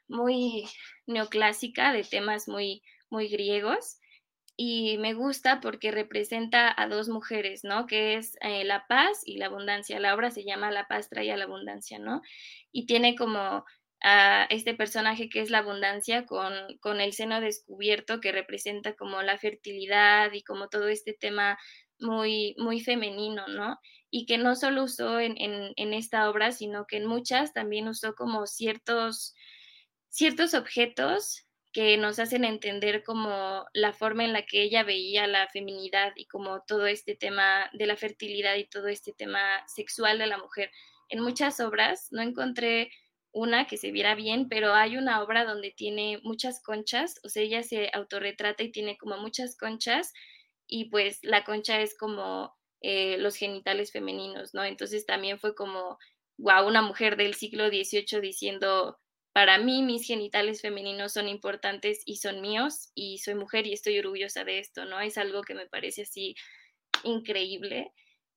[0.08, 0.64] muy
[1.06, 3.98] neoclásica de temas muy muy griegos
[4.56, 7.86] y me gusta porque representa a dos mujeres, ¿no?
[7.86, 9.98] Que es eh, la paz y la abundancia.
[9.98, 12.22] La obra se llama La paz trae a la abundancia, ¿no?
[12.70, 13.64] Y tiene como
[14.02, 19.22] a este personaje que es la abundancia con, con, el seno descubierto que representa como
[19.22, 21.58] la fertilidad y como todo este tema
[22.00, 23.78] muy, muy femenino, ¿no?
[24.10, 28.14] Y que no solo usó en, en, esta obra, sino que en muchas también usó
[28.14, 29.34] como ciertos,
[30.08, 35.48] ciertos objetos que nos hacen entender como la forma en la que ella veía la
[35.48, 40.28] feminidad y como todo este tema de la fertilidad y todo este tema sexual de
[40.28, 40.70] la mujer.
[41.08, 42.92] En muchas obras no encontré
[43.32, 47.42] una que se viera bien, pero hay una obra donde tiene muchas conchas, o sea,
[47.42, 50.12] ella se autorretrata y tiene como muchas conchas
[50.66, 54.64] y pues la concha es como eh, los genitales femeninos, ¿no?
[54.64, 55.98] Entonces también fue como,
[56.38, 58.98] wow, una mujer del siglo XVIII diciendo,
[59.32, 63.98] para mí mis genitales femeninos son importantes y son míos y soy mujer y estoy
[63.98, 65.00] orgullosa de esto, ¿no?
[65.00, 66.34] Es algo que me parece así
[67.04, 67.92] increíble.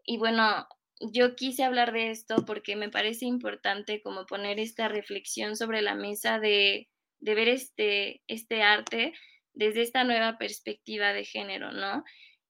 [0.06, 0.68] Y bueno,
[1.00, 5.96] yo quise hablar de esto porque me parece importante como poner esta reflexión sobre la
[5.96, 9.14] mesa de, de ver este, este arte
[9.58, 12.04] desde esta nueva perspectiva de género, ¿no?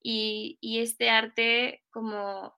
[0.04, 2.56] Y, y este arte como,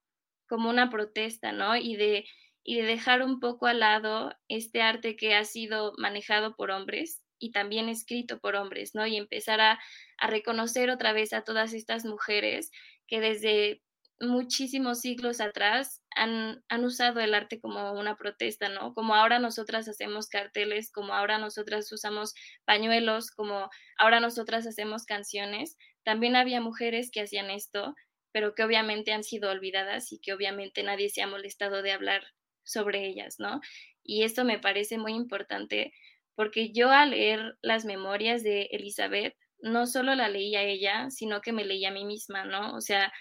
[0.47, 1.75] como una protesta, ¿no?
[1.75, 2.25] Y de
[2.63, 7.23] y de dejar un poco al lado este arte que ha sido manejado por hombres
[7.39, 9.07] y también escrito por hombres, ¿no?
[9.07, 9.79] Y empezar a,
[10.17, 12.69] a reconocer otra vez a todas estas mujeres
[13.07, 13.81] que desde
[14.19, 18.93] muchísimos siglos atrás han, han, usado el arte como una protesta, ¿no?
[18.93, 22.33] Como ahora nosotras hacemos carteles, como ahora nosotras usamos
[22.65, 27.95] pañuelos, como ahora nosotras hacemos canciones, también había mujeres que hacían esto,
[28.31, 32.23] pero que obviamente han sido olvidadas y que obviamente nadie se ha molestado de hablar
[32.63, 33.61] sobre ellas, ¿no?
[34.03, 35.93] Y esto me parece muy importante
[36.35, 41.41] porque yo al leer las memorias de Elizabeth, no solo la leí a ella, sino
[41.41, 42.75] que me leí a mí misma, ¿no?
[42.75, 43.11] O sea,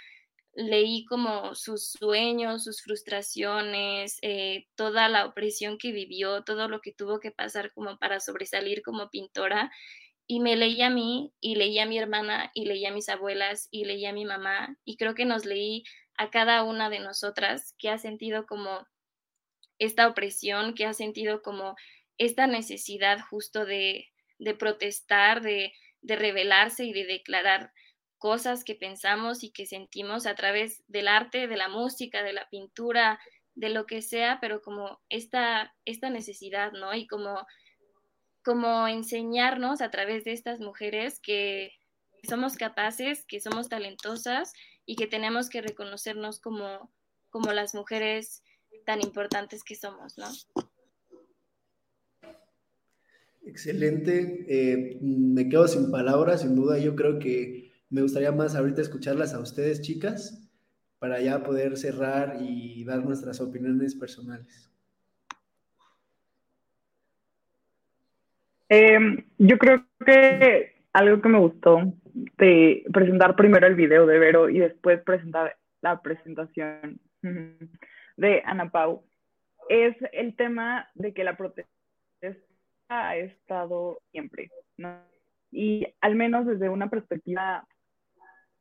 [0.59, 6.92] leí como sus sueños, sus frustraciones, eh, toda la opresión que vivió, todo lo que
[6.92, 9.71] tuvo que pasar como para sobresalir como pintora.
[10.27, 13.68] Y me leí a mí, y leí a mi hermana, y leí a mis abuelas,
[13.71, 15.85] y leí a mi mamá, y creo que nos leí
[16.16, 18.85] a cada una de nosotras que ha sentido como
[19.79, 21.77] esta opresión, que ha sentido como
[22.18, 24.09] esta necesidad justo de,
[24.59, 27.71] protestar, de, de rebelarse y de declarar
[28.18, 32.48] cosas que pensamos y que sentimos a través del arte, de la música, de la
[32.48, 33.18] pintura,
[33.54, 36.94] de lo que sea, pero como esta, esta necesidad, ¿no?
[36.94, 37.46] Y como,
[38.44, 41.72] como enseñarnos a través de estas mujeres que
[42.28, 44.52] somos capaces, que somos talentosas
[44.85, 46.92] y que tenemos que reconocernos como,
[47.31, 48.42] como las mujeres
[48.85, 50.26] tan importantes que somos, ¿no?
[53.44, 54.44] Excelente.
[54.48, 56.78] Eh, me quedo sin palabras, sin duda.
[56.78, 60.48] Yo creo que me gustaría más ahorita escucharlas a ustedes, chicas,
[60.98, 64.70] para ya poder cerrar y dar nuestras opiniones personales.
[68.68, 71.94] Em, yo creo que algo que me gustó
[72.37, 77.01] de presentar primero el video de Vero y después presentar la presentación
[78.16, 79.05] de Ana Pau
[79.68, 81.68] es el tema de que la protesta
[82.88, 84.51] ha estado siempre.
[85.51, 87.66] Y al menos desde una perspectiva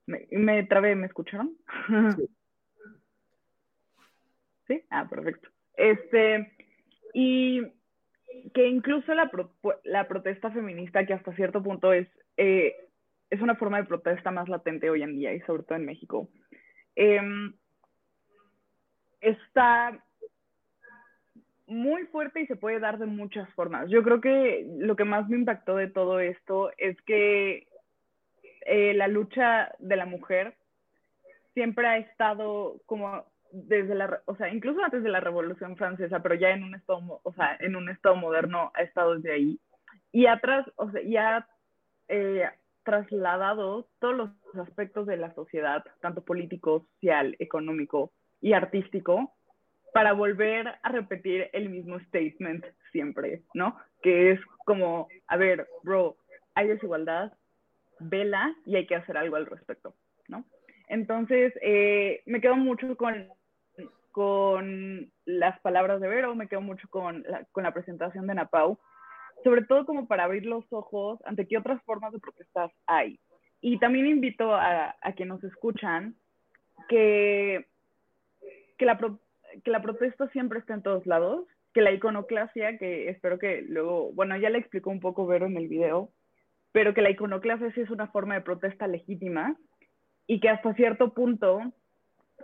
[0.08, 1.56] me, me trabé, ¿me escucharon?
[2.16, 2.28] Sí.
[4.68, 4.84] sí.
[4.90, 5.50] Ah, perfecto.
[5.76, 6.52] Este,
[7.14, 7.62] y
[8.54, 9.30] que incluso la,
[9.84, 12.76] la protesta feminista, que hasta cierto punto es, eh,
[13.30, 16.30] es una forma de protesta más latente hoy en día y sobre todo en México,
[16.96, 17.54] em,
[19.22, 20.04] está
[21.68, 23.90] muy fuerte y se puede dar de muchas formas.
[23.90, 27.68] Yo creo que lo que más me impactó de todo esto es que
[28.68, 30.56] eh, la lucha de la mujer
[31.54, 36.36] siempre ha estado como desde la, o sea, incluso antes de la Revolución Francesa, pero
[36.36, 39.60] ya en un estado, o sea, en un estado moderno ha estado desde ahí.
[40.12, 41.48] Y atrás, o sea, ya ha
[42.10, 42.50] eh,
[42.84, 44.30] trasladado todos los
[44.68, 49.34] aspectos de la sociedad, tanto político, social, económico y artístico,
[49.94, 53.78] para volver a repetir el mismo statement siempre, ¿no?
[54.02, 56.18] Que es como, a ver, bro,
[56.54, 57.32] hay desigualdad,
[58.00, 59.94] vela y hay que hacer algo al respecto,
[60.28, 60.46] ¿no?
[60.88, 63.28] Entonces, eh, me quedo mucho con,
[64.12, 68.80] con las palabras de Vero, me quedo mucho con la, con la presentación de Napau,
[69.44, 73.20] sobre todo como para abrir los ojos ante qué otras formas de protestar hay.
[73.62, 76.16] Y también invito a, a quienes nos escuchan
[76.88, 77.68] que,
[78.78, 78.98] que, la,
[79.64, 84.12] que la protesta siempre está en todos lados, que la iconoclasia, que espero que luego,
[84.14, 86.12] bueno, ya le explicó un poco Vero en el video,
[86.72, 89.56] pero que la iconoclasia sí es una forma de protesta legítima
[90.28, 91.62] y que hasta cierto punto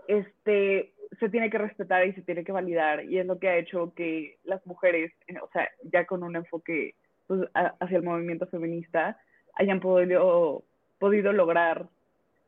[0.08, 3.58] este, se tiene que respetar y se tiene que validar y es lo que ha
[3.58, 6.96] hecho que las mujeres, o sea, ya con un enfoque
[7.28, 9.18] pues, hacia el movimiento feminista,
[9.56, 10.64] hayan podido,
[11.00, 11.88] podido lograr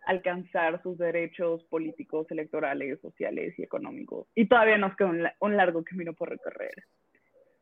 [0.06, 4.28] alcanzar sus derechos políticos, electorales, sociales y económicos.
[4.36, 6.84] Y todavía nos queda un, un largo camino por recorrer.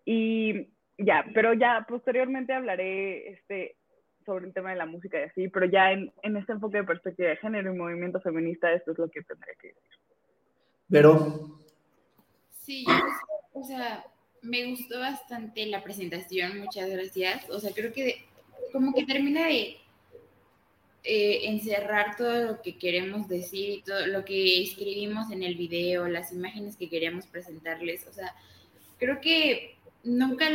[0.05, 3.75] Y ya, pero ya posteriormente hablaré este,
[4.25, 6.83] sobre el tema de la música y así, pero ya en, en este enfoque de
[6.83, 9.99] perspectiva de género y movimiento feminista, esto es lo que tendré que decir.
[10.89, 11.59] Pero...
[12.51, 12.85] Sí,
[13.53, 14.05] o sea,
[14.41, 17.49] me gustó bastante la presentación, muchas gracias.
[17.49, 18.25] O sea, creo que
[18.71, 19.77] como que termina de
[21.03, 26.07] eh, encerrar todo lo que queremos decir y todo lo que escribimos en el video,
[26.07, 28.07] las imágenes que queríamos presentarles.
[28.07, 28.33] O sea,
[28.99, 30.47] creo que nunca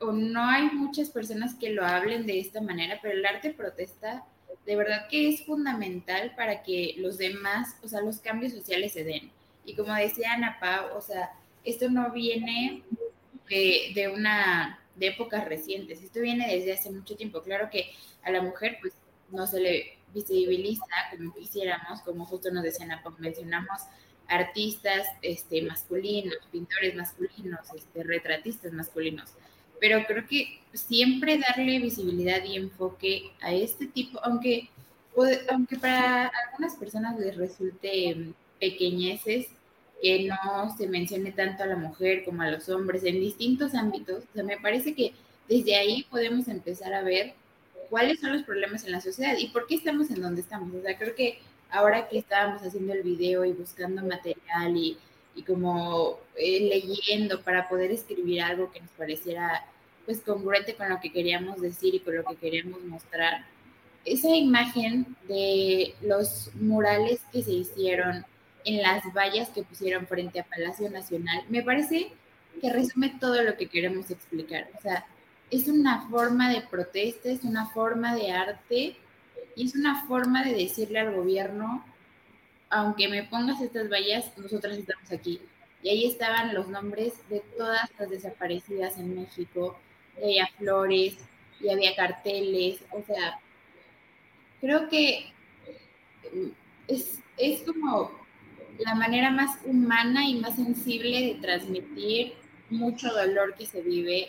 [0.00, 4.24] o no hay muchas personas que lo hablen de esta manera, pero el arte protesta
[4.66, 9.04] de verdad que es fundamental para que los demás, o sea, los cambios sociales se
[9.04, 9.30] den.
[9.64, 11.30] Y como decía Ana Pau, o sea,
[11.64, 12.82] esto no viene
[13.48, 17.42] de, una de épocas recientes, esto viene desde hace mucho tiempo.
[17.42, 18.94] Claro que a la mujer pues
[19.30, 20.84] no se le visibiliza
[21.16, 23.82] como quisiéramos, como justo nos decía Ana Pau, mencionamos
[24.26, 29.32] artistas este, masculinos, pintores masculinos, este, retratistas masculinos
[29.80, 34.68] pero creo que siempre darle visibilidad y enfoque a este tipo, aunque,
[35.50, 39.48] aunque para algunas personas les resulte pequeñeces
[40.02, 44.24] que no se mencione tanto a la mujer como a los hombres en distintos ámbitos.
[44.24, 45.12] O sea, me parece que
[45.48, 47.34] desde ahí podemos empezar a ver
[47.88, 50.74] cuáles son los problemas en la sociedad y por qué estamos en donde estamos.
[50.74, 51.38] O sea, creo que
[51.70, 54.98] ahora que estábamos haciendo el video y buscando material y,
[55.36, 59.64] y como eh, leyendo para poder escribir algo que nos pareciera
[60.04, 63.44] pues congruente con lo que queríamos decir y con lo que queríamos mostrar,
[64.04, 68.24] esa imagen de los murales que se hicieron
[68.64, 72.12] en las vallas que pusieron frente a Palacio Nacional, me parece
[72.60, 74.68] que resume todo lo que queremos explicar.
[74.78, 75.04] O sea,
[75.50, 78.96] es una forma de protesta, es una forma de arte
[79.56, 81.84] y es una forma de decirle al gobierno,
[82.70, 85.40] aunque me pongas estas vallas, nosotras estamos aquí.
[85.82, 89.78] Y ahí estaban los nombres de todas las desaparecidas en México,
[90.18, 91.16] y había flores,
[91.60, 93.38] y había carteles, o sea,
[94.60, 95.32] creo que
[96.88, 98.10] es, es como
[98.78, 102.34] la manera más humana y más sensible de transmitir
[102.68, 104.28] mucho dolor que se vive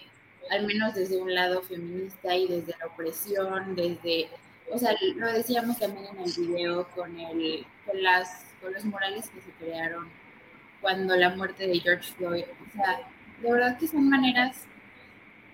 [0.50, 4.30] al menos desde un lado feminista y desde la opresión, desde,
[4.70, 9.30] o sea, lo decíamos también en el video con, el, con, las, con los murales
[9.30, 10.10] que se crearon
[10.82, 13.00] cuando la muerte de George Floyd, o sea,
[13.42, 14.66] de verdad que son maneras,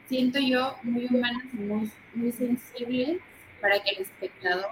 [0.07, 3.19] siento yo, muy humanas y muy, muy sensibles
[3.61, 4.67] para que el espectador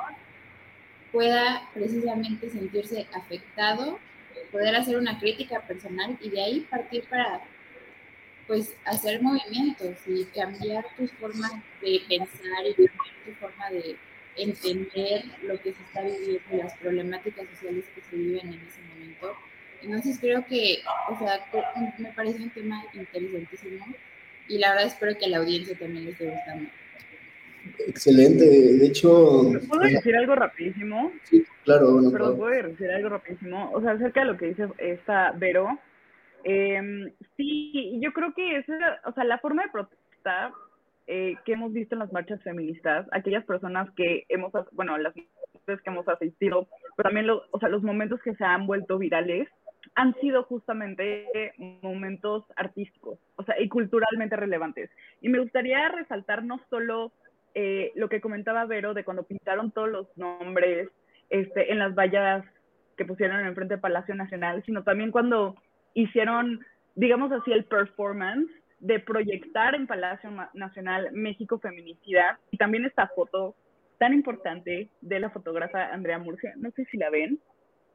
[1.12, 4.00] pueda precisamente sentirse afectado,
[4.52, 7.42] poder hacer una crítica personal y de ahí partir para
[8.48, 13.98] pues hacer movimientos y cambiar tus formas de pensar y cambiar tu forma de
[14.36, 19.36] entender lo que se está viviendo, las problemáticas sociales que se viven en ese momento.
[19.82, 21.46] Entonces creo que, o sea,
[21.98, 23.86] me parece un tema interesantísimo
[24.48, 26.70] y la verdad espero que a la audiencia también le esté gustando.
[27.88, 29.52] Excelente, de hecho...
[29.68, 31.12] ¿Puedo decir algo rapidísimo?
[31.24, 31.94] Sí, claro.
[31.94, 33.72] Bueno, Pero puedo decir algo rapidísimo.
[33.74, 35.80] O sea, acerca de lo que dice esta Vero,
[36.44, 38.66] eh, sí, yo creo que es,
[39.06, 40.52] o sea, la forma de protestar
[41.08, 45.28] eh, que hemos visto en las marchas feministas, aquellas personas que hemos, bueno, las que
[45.86, 49.48] hemos asistido, pero también los, o sea, los momentos que se han vuelto virales,
[49.96, 54.90] han sido justamente momentos artísticos, o sea, y culturalmente relevantes.
[55.22, 57.12] Y me gustaría resaltar no solo
[57.54, 60.90] eh, lo que comentaba Vero de cuando pintaron todos los nombres
[61.30, 62.46] este, en las vallas
[62.96, 65.56] que pusieron en frente del Palacio Nacional, sino también cuando
[65.94, 68.50] hicieron, digamos así, el performance
[68.82, 73.56] de proyectar en Palacio Nacional México Feminicida y también esta foto
[74.00, 77.40] tan importante de la fotógrafa Andrea Murcia, no sé si la ven,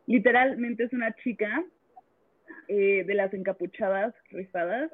[0.06, 1.64] literalmente es una chica
[2.68, 4.90] eh, de las encapuchadas rizadas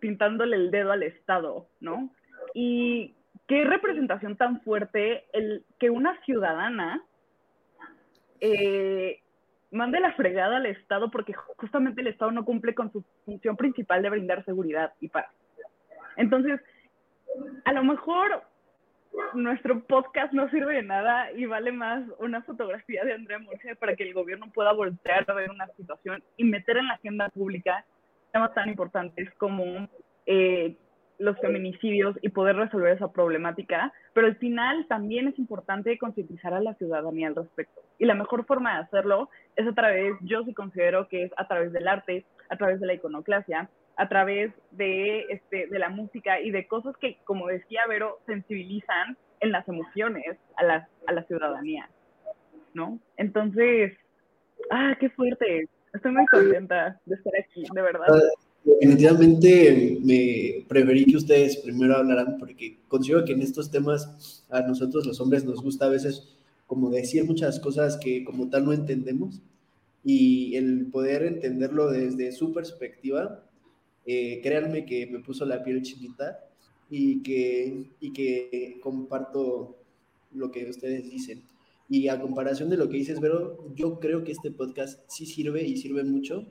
[0.00, 2.10] pintándole el dedo al Estado, ¿no?
[2.52, 3.14] Y
[3.46, 7.04] qué representación tan fuerte el que una ciudadana
[8.40, 9.20] eh,
[9.70, 14.02] mande la fregada al Estado porque justamente el Estado no cumple con su función principal
[14.02, 15.26] de brindar seguridad y paz.
[16.16, 16.60] Entonces,
[17.64, 18.42] a lo mejor
[19.34, 23.96] nuestro podcast no sirve de nada y vale más una fotografía de Andrea Murcia para
[23.96, 27.84] que el gobierno pueda voltear a ver una situación y meter en la agenda pública
[28.32, 29.88] temas tan importantes como
[30.26, 30.76] eh,
[31.20, 36.60] los feminicidios y poder resolver esa problemática, pero al final también es importante concientizar a
[36.60, 37.82] la ciudadanía al respecto.
[37.98, 41.46] Y la mejor forma de hacerlo es a través, yo sí considero que es a
[41.46, 46.40] través del arte, a través de la iconoclasia, a través de, este, de la música
[46.40, 51.22] y de cosas que, como decía Vero, sensibilizan en las emociones a la, a la
[51.24, 51.88] ciudadanía,
[52.72, 52.98] ¿no?
[53.18, 53.92] Entonces,
[54.70, 55.68] ah, qué fuerte.
[55.92, 58.06] Estoy muy contenta de estar aquí, de verdad.
[58.64, 65.06] Definitivamente me preferí que ustedes primero hablaran porque considero que en estos temas a nosotros
[65.06, 69.40] los hombres nos gusta a veces como decir muchas cosas que como tal no entendemos
[70.04, 73.44] y el poder entenderlo desde su perspectiva,
[74.06, 76.40] eh, créanme que me puso la piel chiquita
[76.88, 79.76] y que, y que comparto
[80.32, 81.42] lo que ustedes dicen.
[81.88, 85.66] Y a comparación de lo que dices, Vero, yo creo que este podcast sí sirve
[85.66, 86.46] y sirve mucho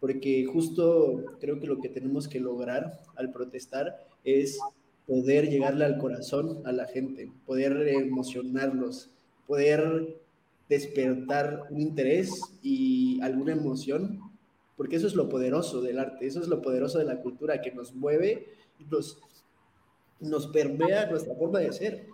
[0.00, 4.58] porque justo creo que lo que tenemos que lograr al protestar es
[5.06, 9.10] poder llegarle al corazón a la gente, poder emocionarlos,
[9.46, 10.16] poder
[10.68, 12.30] despertar un interés
[12.62, 14.20] y alguna emoción,
[14.76, 17.72] porque eso es lo poderoso del arte, eso es lo poderoso de la cultura, que
[17.72, 18.46] nos mueve,
[18.88, 19.18] nos,
[20.20, 22.06] nos permea nuestra forma de ser.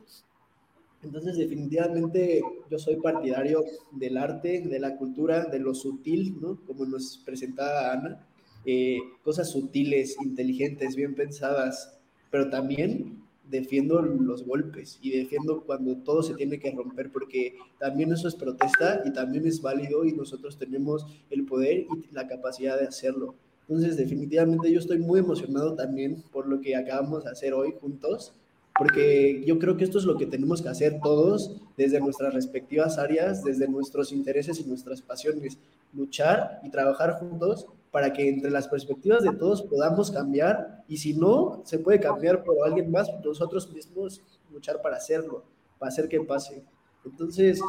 [1.07, 6.59] Entonces, definitivamente yo soy partidario del arte, de la cultura, de lo sutil, ¿no?
[6.66, 8.26] Como nos presentaba Ana,
[8.64, 11.96] eh, cosas sutiles, inteligentes, bien pensadas,
[12.30, 18.12] pero también defiendo los golpes y defiendo cuando todo se tiene que romper, porque también
[18.12, 22.80] eso es protesta y también es válido y nosotros tenemos el poder y la capacidad
[22.80, 23.36] de hacerlo.
[23.68, 28.32] Entonces, definitivamente yo estoy muy emocionado también por lo que acabamos de hacer hoy juntos,
[28.78, 32.98] porque yo creo que esto es lo que tenemos que hacer todos desde nuestras respectivas
[32.98, 35.58] áreas, desde nuestros intereses y nuestras pasiones,
[35.92, 41.14] luchar y trabajar juntos para que entre las perspectivas de todos podamos cambiar y si
[41.14, 44.20] no, se puede cambiar por alguien más, nosotros mismos
[44.52, 45.44] luchar para hacerlo,
[45.78, 46.62] para hacer que pase.
[47.04, 47.60] Entonces,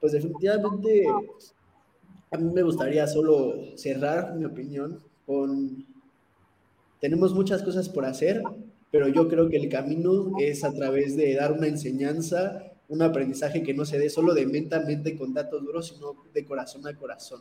[0.00, 1.04] pues definitivamente
[2.30, 5.84] a mí me gustaría solo cerrar mi opinión con,
[7.00, 8.42] tenemos muchas cosas por hacer,
[8.90, 13.62] pero yo creo que el camino es a través de dar una enseñanza, un aprendizaje
[13.62, 16.86] que no se dé solo de mente a mente con datos duros, sino de corazón
[16.88, 17.40] a corazón,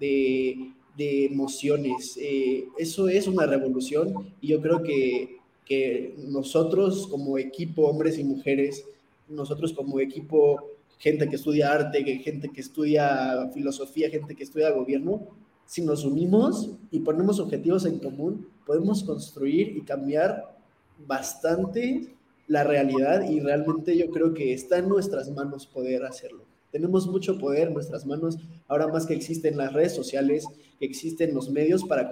[0.00, 2.18] de, de emociones.
[2.20, 8.24] Eh, eso es una revolución y yo creo que, que nosotros como equipo, hombres y
[8.24, 8.86] mujeres,
[9.28, 10.58] nosotros como equipo,
[10.98, 15.28] gente que estudia arte, gente que estudia filosofía, gente que estudia gobierno,
[15.66, 20.52] si nos unimos y ponemos objetivos en común, podemos construir y cambiar
[20.98, 22.14] bastante
[22.46, 26.44] la realidad y realmente yo creo que está en nuestras manos poder hacerlo.
[26.70, 30.46] Tenemos mucho poder en nuestras manos, ahora más que existen las redes sociales,
[30.78, 32.10] que existen los medios para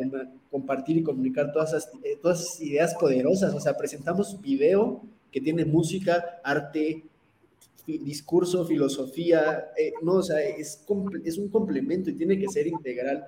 [0.51, 3.55] compartir y comunicar todas esas, eh, todas ideas poderosas.
[3.55, 5.03] O sea, presentamos video
[5.33, 7.05] que tiene música, arte,
[7.87, 10.85] discurso, filosofía, eh, no, o sea, es,
[11.25, 13.27] es un complemento y tiene que ser integral.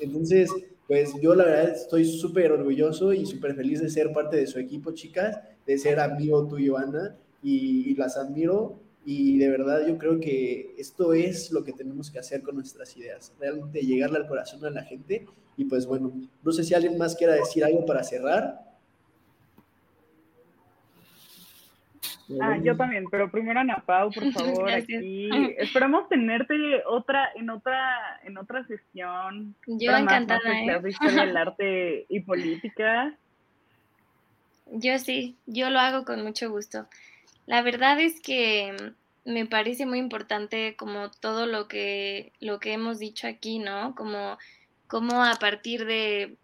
[0.00, 0.50] Entonces,
[0.86, 4.58] pues yo la verdad estoy súper orgulloso y súper feliz de ser parte de su
[4.58, 8.80] equipo, chicas, de ser amigo tuyo, Ana, y, las admiro.
[9.06, 12.96] Y de verdad yo creo que esto es lo que tenemos que hacer con nuestras
[12.96, 15.26] ideas, realmente llegarle al corazón a la gente.
[15.56, 16.12] Y pues bueno,
[16.42, 18.63] no sé si alguien más quiera decir algo para cerrar.
[22.40, 25.28] Ah, yo también, pero primero Ana Pau, por favor, aquí.
[25.58, 26.54] Esperamos tenerte
[26.86, 29.54] otra, en otra, en otra sesión.
[29.66, 30.80] Yo encantada, ¿eh?
[30.80, 33.14] de historia del arte y política.
[34.66, 36.86] Yo sí, yo lo hago con mucho gusto.
[37.46, 38.74] La verdad es que
[39.24, 43.94] me parece muy importante como todo lo que, lo que hemos dicho aquí, ¿no?
[43.94, 44.38] Como,
[44.86, 46.36] como a partir de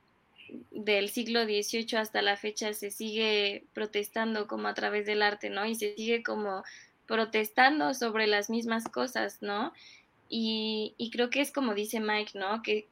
[0.71, 5.67] del siglo XVIII hasta la fecha se sigue protestando como a través del arte, ¿no?
[5.67, 6.65] Y se sigue como
[7.07, 9.73] protestando sobre las mismas cosas, ¿no?
[10.33, 12.63] Y, creo que es como dice Mike, ¿no?
[12.63, 12.87] Que,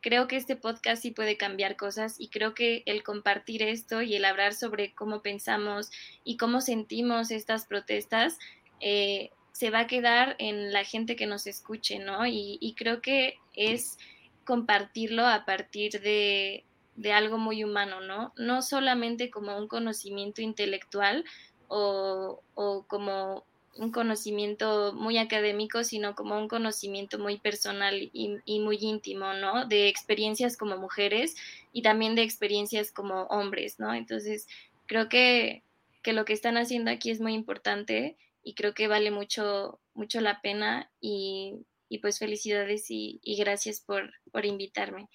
[0.00, 4.14] creo que este podcast sí puede cambiar cosas y creo que el compartir esto y
[4.14, 5.90] el hablar sobre cómo pensamos
[6.22, 8.38] y cómo sentimos estas protestas
[8.80, 12.24] eh, se va a quedar en la gente que nos escuche, ¿no?
[12.24, 13.98] y creo que es
[14.44, 16.65] compartirlo a partir de,
[16.96, 18.32] de algo muy humano, ¿no?
[18.36, 21.24] No solamente como un conocimiento intelectual
[21.68, 22.42] o,
[22.88, 23.44] como
[23.76, 29.66] un conocimiento muy académico, sino como un conocimiento muy personal y, muy íntimo, ¿no?
[29.66, 31.36] De experiencias como mujeres
[31.72, 33.92] y también de experiencias como hombres, ¿no?
[33.92, 34.48] Entonces,
[34.86, 35.62] creo que,
[36.04, 40.40] lo que están haciendo aquí es muy importante y creo que vale mucho, mucho la
[40.40, 41.56] pena y,
[42.00, 45.08] pues felicidades y, gracias por, por invitarme.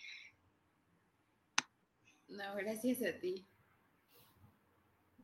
[2.31, 3.45] No, gracias a ti.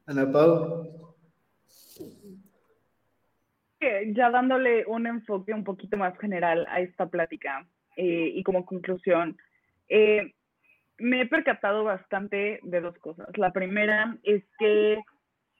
[0.06, 1.16] Ana Pau.
[3.80, 9.38] Ya dándole un enfoque un poquito más general a esta plática eh, y como conclusión,
[9.88, 10.34] eh,
[10.98, 13.28] me he percatado bastante de dos cosas.
[13.38, 15.00] La primera es que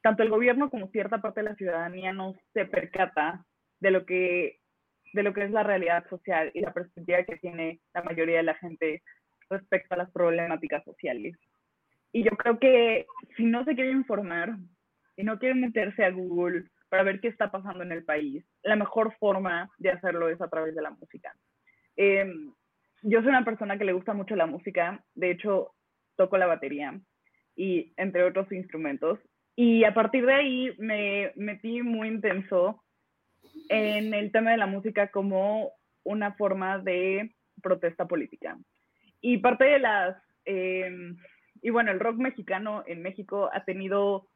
[0.02, 3.46] tanto el gobierno como cierta parte de la ciudadanía no se percata
[3.80, 4.60] de lo que
[5.14, 8.44] de lo que es la realidad social y la perspectiva que tiene la mayoría de
[8.44, 9.02] la gente
[9.50, 11.38] respecto a las problemáticas sociales.
[12.12, 14.56] Y yo creo que si no se quiere informar
[15.16, 18.76] y no quiere meterse a Google para ver qué está pasando en el país, la
[18.76, 21.36] mejor forma de hacerlo es a través de la música.
[21.96, 22.54] Em,
[23.04, 25.74] yo soy una persona que le gusta mucho la música, de hecho
[26.16, 27.00] toco la batería
[27.56, 29.20] y entre otros instrumentos.
[29.56, 32.84] Y a partir de ahí me metí muy intenso
[33.70, 35.72] en el tema de la música como
[36.04, 38.58] una forma de protesta política.
[39.22, 41.18] Y parte de las, em,
[41.62, 44.28] y bueno, el rock mexicano en México ha tenido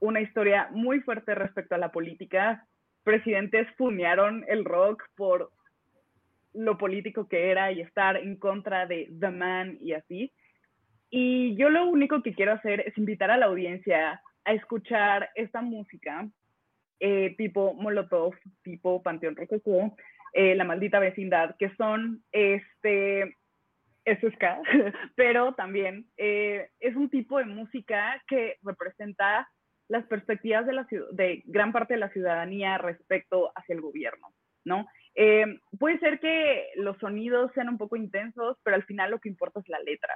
[0.00, 2.66] una historia muy fuerte respecto a la política.
[3.04, 5.50] Presidentes fumearon el rock por
[6.52, 10.32] lo político que era y estar en contra de The Man y así.
[11.10, 15.60] Y yo lo único que quiero hacer es invitar a la audiencia a escuchar esta
[15.60, 16.28] música
[17.00, 19.96] eh, tipo Molotov, tipo Panteón Rococó,
[20.34, 23.38] eh, La Maldita Vecindad, que son este,
[24.04, 24.60] eso es ska,
[25.16, 29.48] pero también eh, es un tipo de música que representa
[29.88, 34.28] las perspectivas de, la, de gran parte de la ciudadanía respecto hacia el gobierno,
[34.64, 34.86] ¿no?
[35.16, 35.44] Eh,
[35.78, 39.60] puede ser que los sonidos sean un poco intensos, pero al final lo que importa
[39.60, 40.14] es la letra.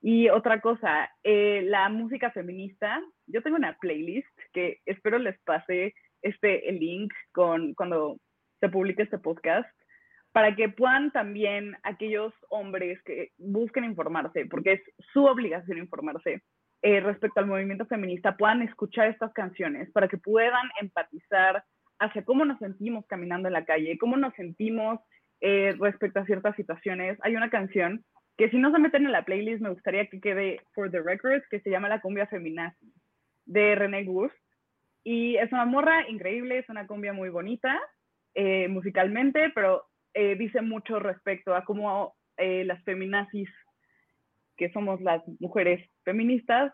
[0.00, 5.94] Y otra cosa, eh, la música feminista, yo tengo una playlist que espero les pase
[6.22, 8.18] este el link con cuando
[8.60, 9.68] se publique este podcast
[10.36, 14.82] para que puedan también aquellos hombres que busquen informarse, porque es
[15.14, 16.42] su obligación informarse
[16.82, 21.64] eh, respecto al movimiento feminista, puedan escuchar estas canciones para que puedan empatizar
[22.00, 25.00] hacia cómo nos sentimos caminando en la calle, cómo nos sentimos
[25.40, 27.16] eh, respecto a ciertas situaciones.
[27.22, 28.04] Hay una canción
[28.36, 31.48] que si no se meten en la playlist me gustaría que quede for the records,
[31.48, 32.92] que se llama La cumbia feminazi,
[33.46, 34.36] de René Gust.
[35.02, 37.80] Y es una morra increíble, es una cumbia muy bonita
[38.34, 43.48] eh, musicalmente, pero eh, dice mucho respecto a cómo las feminazis,
[44.58, 46.70] que somos las mujeres feministas,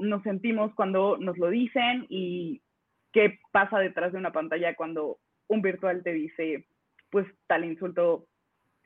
[0.00, 2.60] nos sentimos cuando nos lo dicen y
[3.12, 5.18] qué pasa detrás de una pantalla cuando
[5.48, 6.66] un virtual te dice,
[7.10, 8.26] pues, tal insulto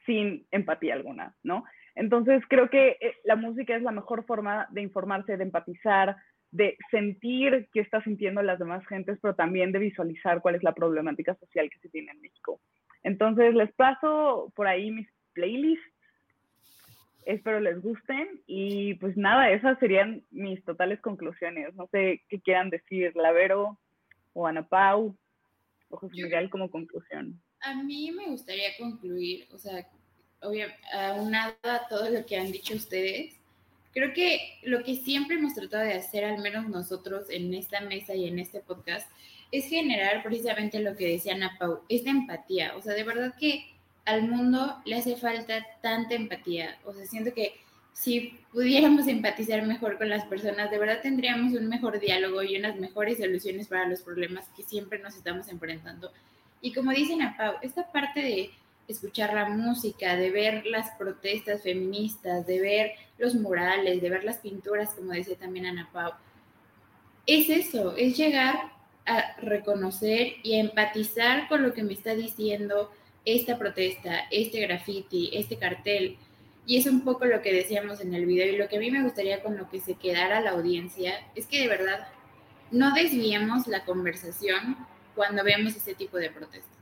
[0.04, 1.64] sin empatía alguna, ¿no?
[1.94, 6.16] Entonces, creo que eh, la música es la mejor forma de informarse, de empatizar,
[6.50, 10.74] de sentir qué está sintiendo las demás gentes, pero también de visualizar cuál es la
[10.74, 12.60] problemática social que se tiene en México.
[13.06, 15.86] Entonces, les paso por ahí mis playlists.
[17.24, 21.72] Espero les gusten y pues nada, esas serían mis totales conclusiones.
[21.76, 23.78] No sé qué quieran decir, Lavero,
[24.32, 25.16] o Ana Pau
[25.88, 27.40] o José Miguel como conclusión?
[27.60, 29.86] A mí me gustaría concluir, o sea,
[30.42, 33.34] obviamente, aunado a todo lo que han dicho ustedes,
[33.92, 38.16] creo que lo que siempre hemos tratado de hacer, al menos nosotros en esta mesa
[38.16, 39.08] y en este podcast,
[39.52, 42.76] es generar precisamente lo que decía Ana Pau, esta empatía.
[42.76, 43.66] O sea, de verdad que
[44.04, 46.78] al mundo le hace falta tanta empatía.
[46.84, 47.54] O sea, siento que
[47.92, 52.76] si pudiéramos empatizar mejor con las personas, de verdad tendríamos un mejor diálogo y unas
[52.76, 56.12] mejores soluciones para los problemas que siempre nos estamos enfrentando.
[56.60, 58.50] Y como dicen a Pau, esta parte de
[58.86, 64.38] escuchar la música, de ver las protestas feministas, de ver los murales, de ver las
[64.38, 66.12] pinturas, como decía también Ana Pau,
[67.26, 68.75] es eso, es llegar
[69.06, 72.90] a reconocer y a empatizar con lo que me está diciendo
[73.24, 76.18] esta protesta, este graffiti, este cartel,
[76.66, 78.90] y es un poco lo que decíamos en el video y lo que a mí
[78.90, 82.08] me gustaría con lo que se quedara la audiencia es que de verdad
[82.72, 84.76] no desviemos la conversación
[85.14, 86.76] cuando vemos ese tipo de protestas.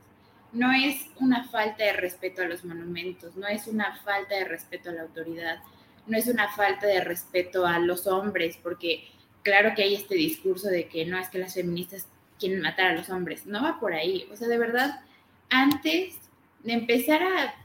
[0.51, 4.89] No es una falta de respeto a los monumentos, no es una falta de respeto
[4.89, 5.59] a la autoridad,
[6.07, 9.07] no es una falta de respeto a los hombres, porque
[9.43, 12.07] claro que hay este discurso de que no es que las feministas
[12.39, 14.27] quieren matar a los hombres, no va por ahí.
[14.31, 15.01] O sea, de verdad,
[15.49, 16.19] antes
[16.63, 17.55] de empezar a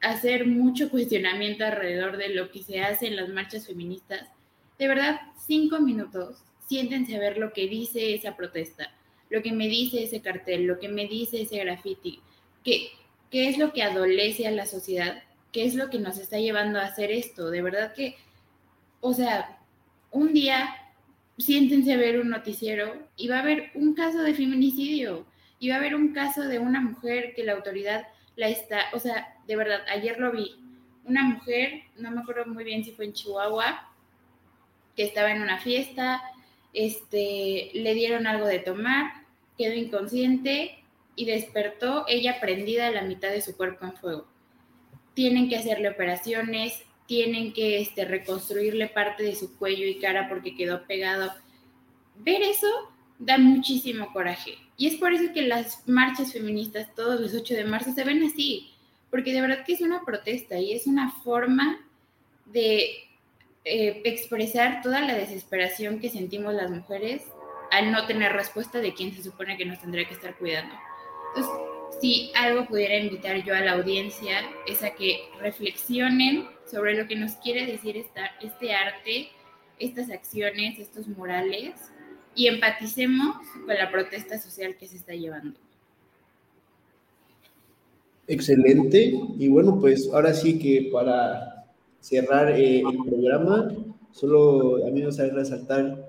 [0.00, 4.28] hacer mucho cuestionamiento alrededor de lo que se hace en las marchas feministas,
[4.78, 6.36] de verdad, cinco minutos,
[6.68, 8.92] siéntense a ver lo que dice esa protesta,
[9.30, 12.20] lo que me dice ese cartel, lo que me dice ese graffiti,
[12.64, 12.90] qué,
[13.30, 15.22] qué es lo que adolece a la sociedad,
[15.52, 17.50] qué es lo que nos está llevando a hacer esto.
[17.50, 18.16] De verdad que,
[19.00, 19.58] o sea,
[20.10, 20.68] un día
[21.38, 25.26] siéntense a ver un noticiero y va a haber un caso de feminicidio
[25.58, 28.98] y va a haber un caso de una mujer que la autoridad la está, o
[28.98, 30.54] sea, de verdad, ayer lo vi,
[31.04, 33.88] una mujer, no me acuerdo muy bien si fue en Chihuahua,
[34.94, 36.22] que estaba en una fiesta,
[36.72, 39.12] este, le dieron algo de tomar,
[39.56, 40.84] quedó inconsciente
[41.16, 44.28] y despertó ella prendida la mitad de su cuerpo en fuego.
[45.14, 50.54] Tienen que hacerle operaciones, tienen que este, reconstruirle parte de su cuello y cara porque
[50.54, 51.32] quedó pegado.
[52.16, 52.68] Ver eso
[53.18, 54.58] da muchísimo coraje.
[54.76, 58.22] Y es por eso que las marchas feministas todos los 8 de marzo se ven
[58.22, 58.70] así,
[59.10, 61.80] porque de verdad que es una protesta y es una forma
[62.44, 62.90] de
[63.64, 67.22] eh, expresar toda la desesperación que sentimos las mujeres
[67.70, 70.74] al no tener respuesta de quien se supone que nos tendría que estar cuidando.
[71.34, 77.08] Entonces, si algo pudiera invitar yo a la audiencia es a que reflexionen sobre lo
[77.08, 77.96] que nos quiere decir
[78.40, 79.28] este arte,
[79.78, 81.74] estas acciones, estos murales,
[82.34, 83.36] y empaticemos
[83.66, 85.58] con la protesta social que se está llevando.
[88.28, 89.12] Excelente.
[89.38, 91.66] Y bueno, pues ahora sí que para
[92.00, 93.74] cerrar eh, el programa,
[94.12, 96.07] solo a mí me gustaría resaltar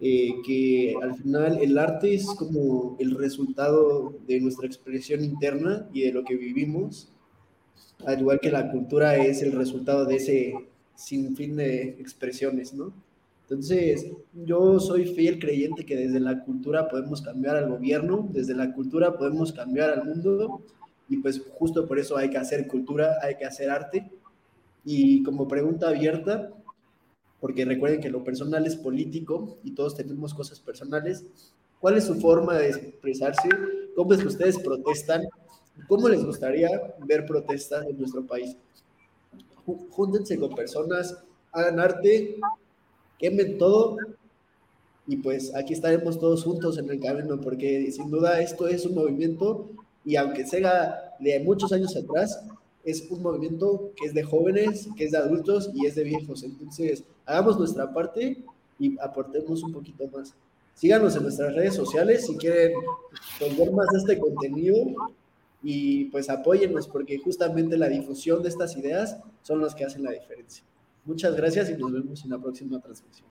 [0.00, 6.02] eh, que al final el arte es como el resultado de nuestra expresión interna y
[6.02, 7.12] de lo que vivimos,
[8.06, 10.54] al igual que la cultura es el resultado de ese
[10.94, 12.92] sinfín de expresiones, ¿no?
[13.42, 18.72] Entonces, yo soy fiel creyente que desde la cultura podemos cambiar al gobierno, desde la
[18.72, 20.62] cultura podemos cambiar al mundo
[21.08, 24.08] y pues justo por eso hay que hacer cultura, hay que hacer arte.
[24.84, 26.52] Y como pregunta abierta,
[27.40, 31.24] porque recuerden que lo personal es político y todos tenemos cosas personales.
[31.80, 33.48] ¿Cuál es su forma de expresarse?
[33.96, 35.22] ¿Cómo es que ustedes protestan?
[35.88, 36.68] ¿Cómo les gustaría
[37.06, 38.56] ver protestas en nuestro país?
[39.90, 41.16] Júntense con personas,
[41.52, 42.36] hagan arte,
[43.18, 43.96] quemen todo
[45.06, 48.94] y pues aquí estaremos todos juntos en el camino porque sin duda esto es un
[48.94, 49.70] movimiento
[50.04, 52.42] y aunque sea de muchos años atrás,
[52.90, 56.42] es un movimiento que es de jóvenes, que es de adultos y es de viejos.
[56.42, 58.42] Entonces, hagamos nuestra parte
[58.78, 60.34] y aportemos un poquito más.
[60.74, 62.72] Síganos en nuestras redes sociales si quieren
[63.58, 64.76] ver más de este contenido
[65.62, 70.12] y pues apóyennos porque justamente la difusión de estas ideas son las que hacen la
[70.12, 70.64] diferencia.
[71.04, 73.28] Muchas gracias y nos vemos en la próxima transmisión.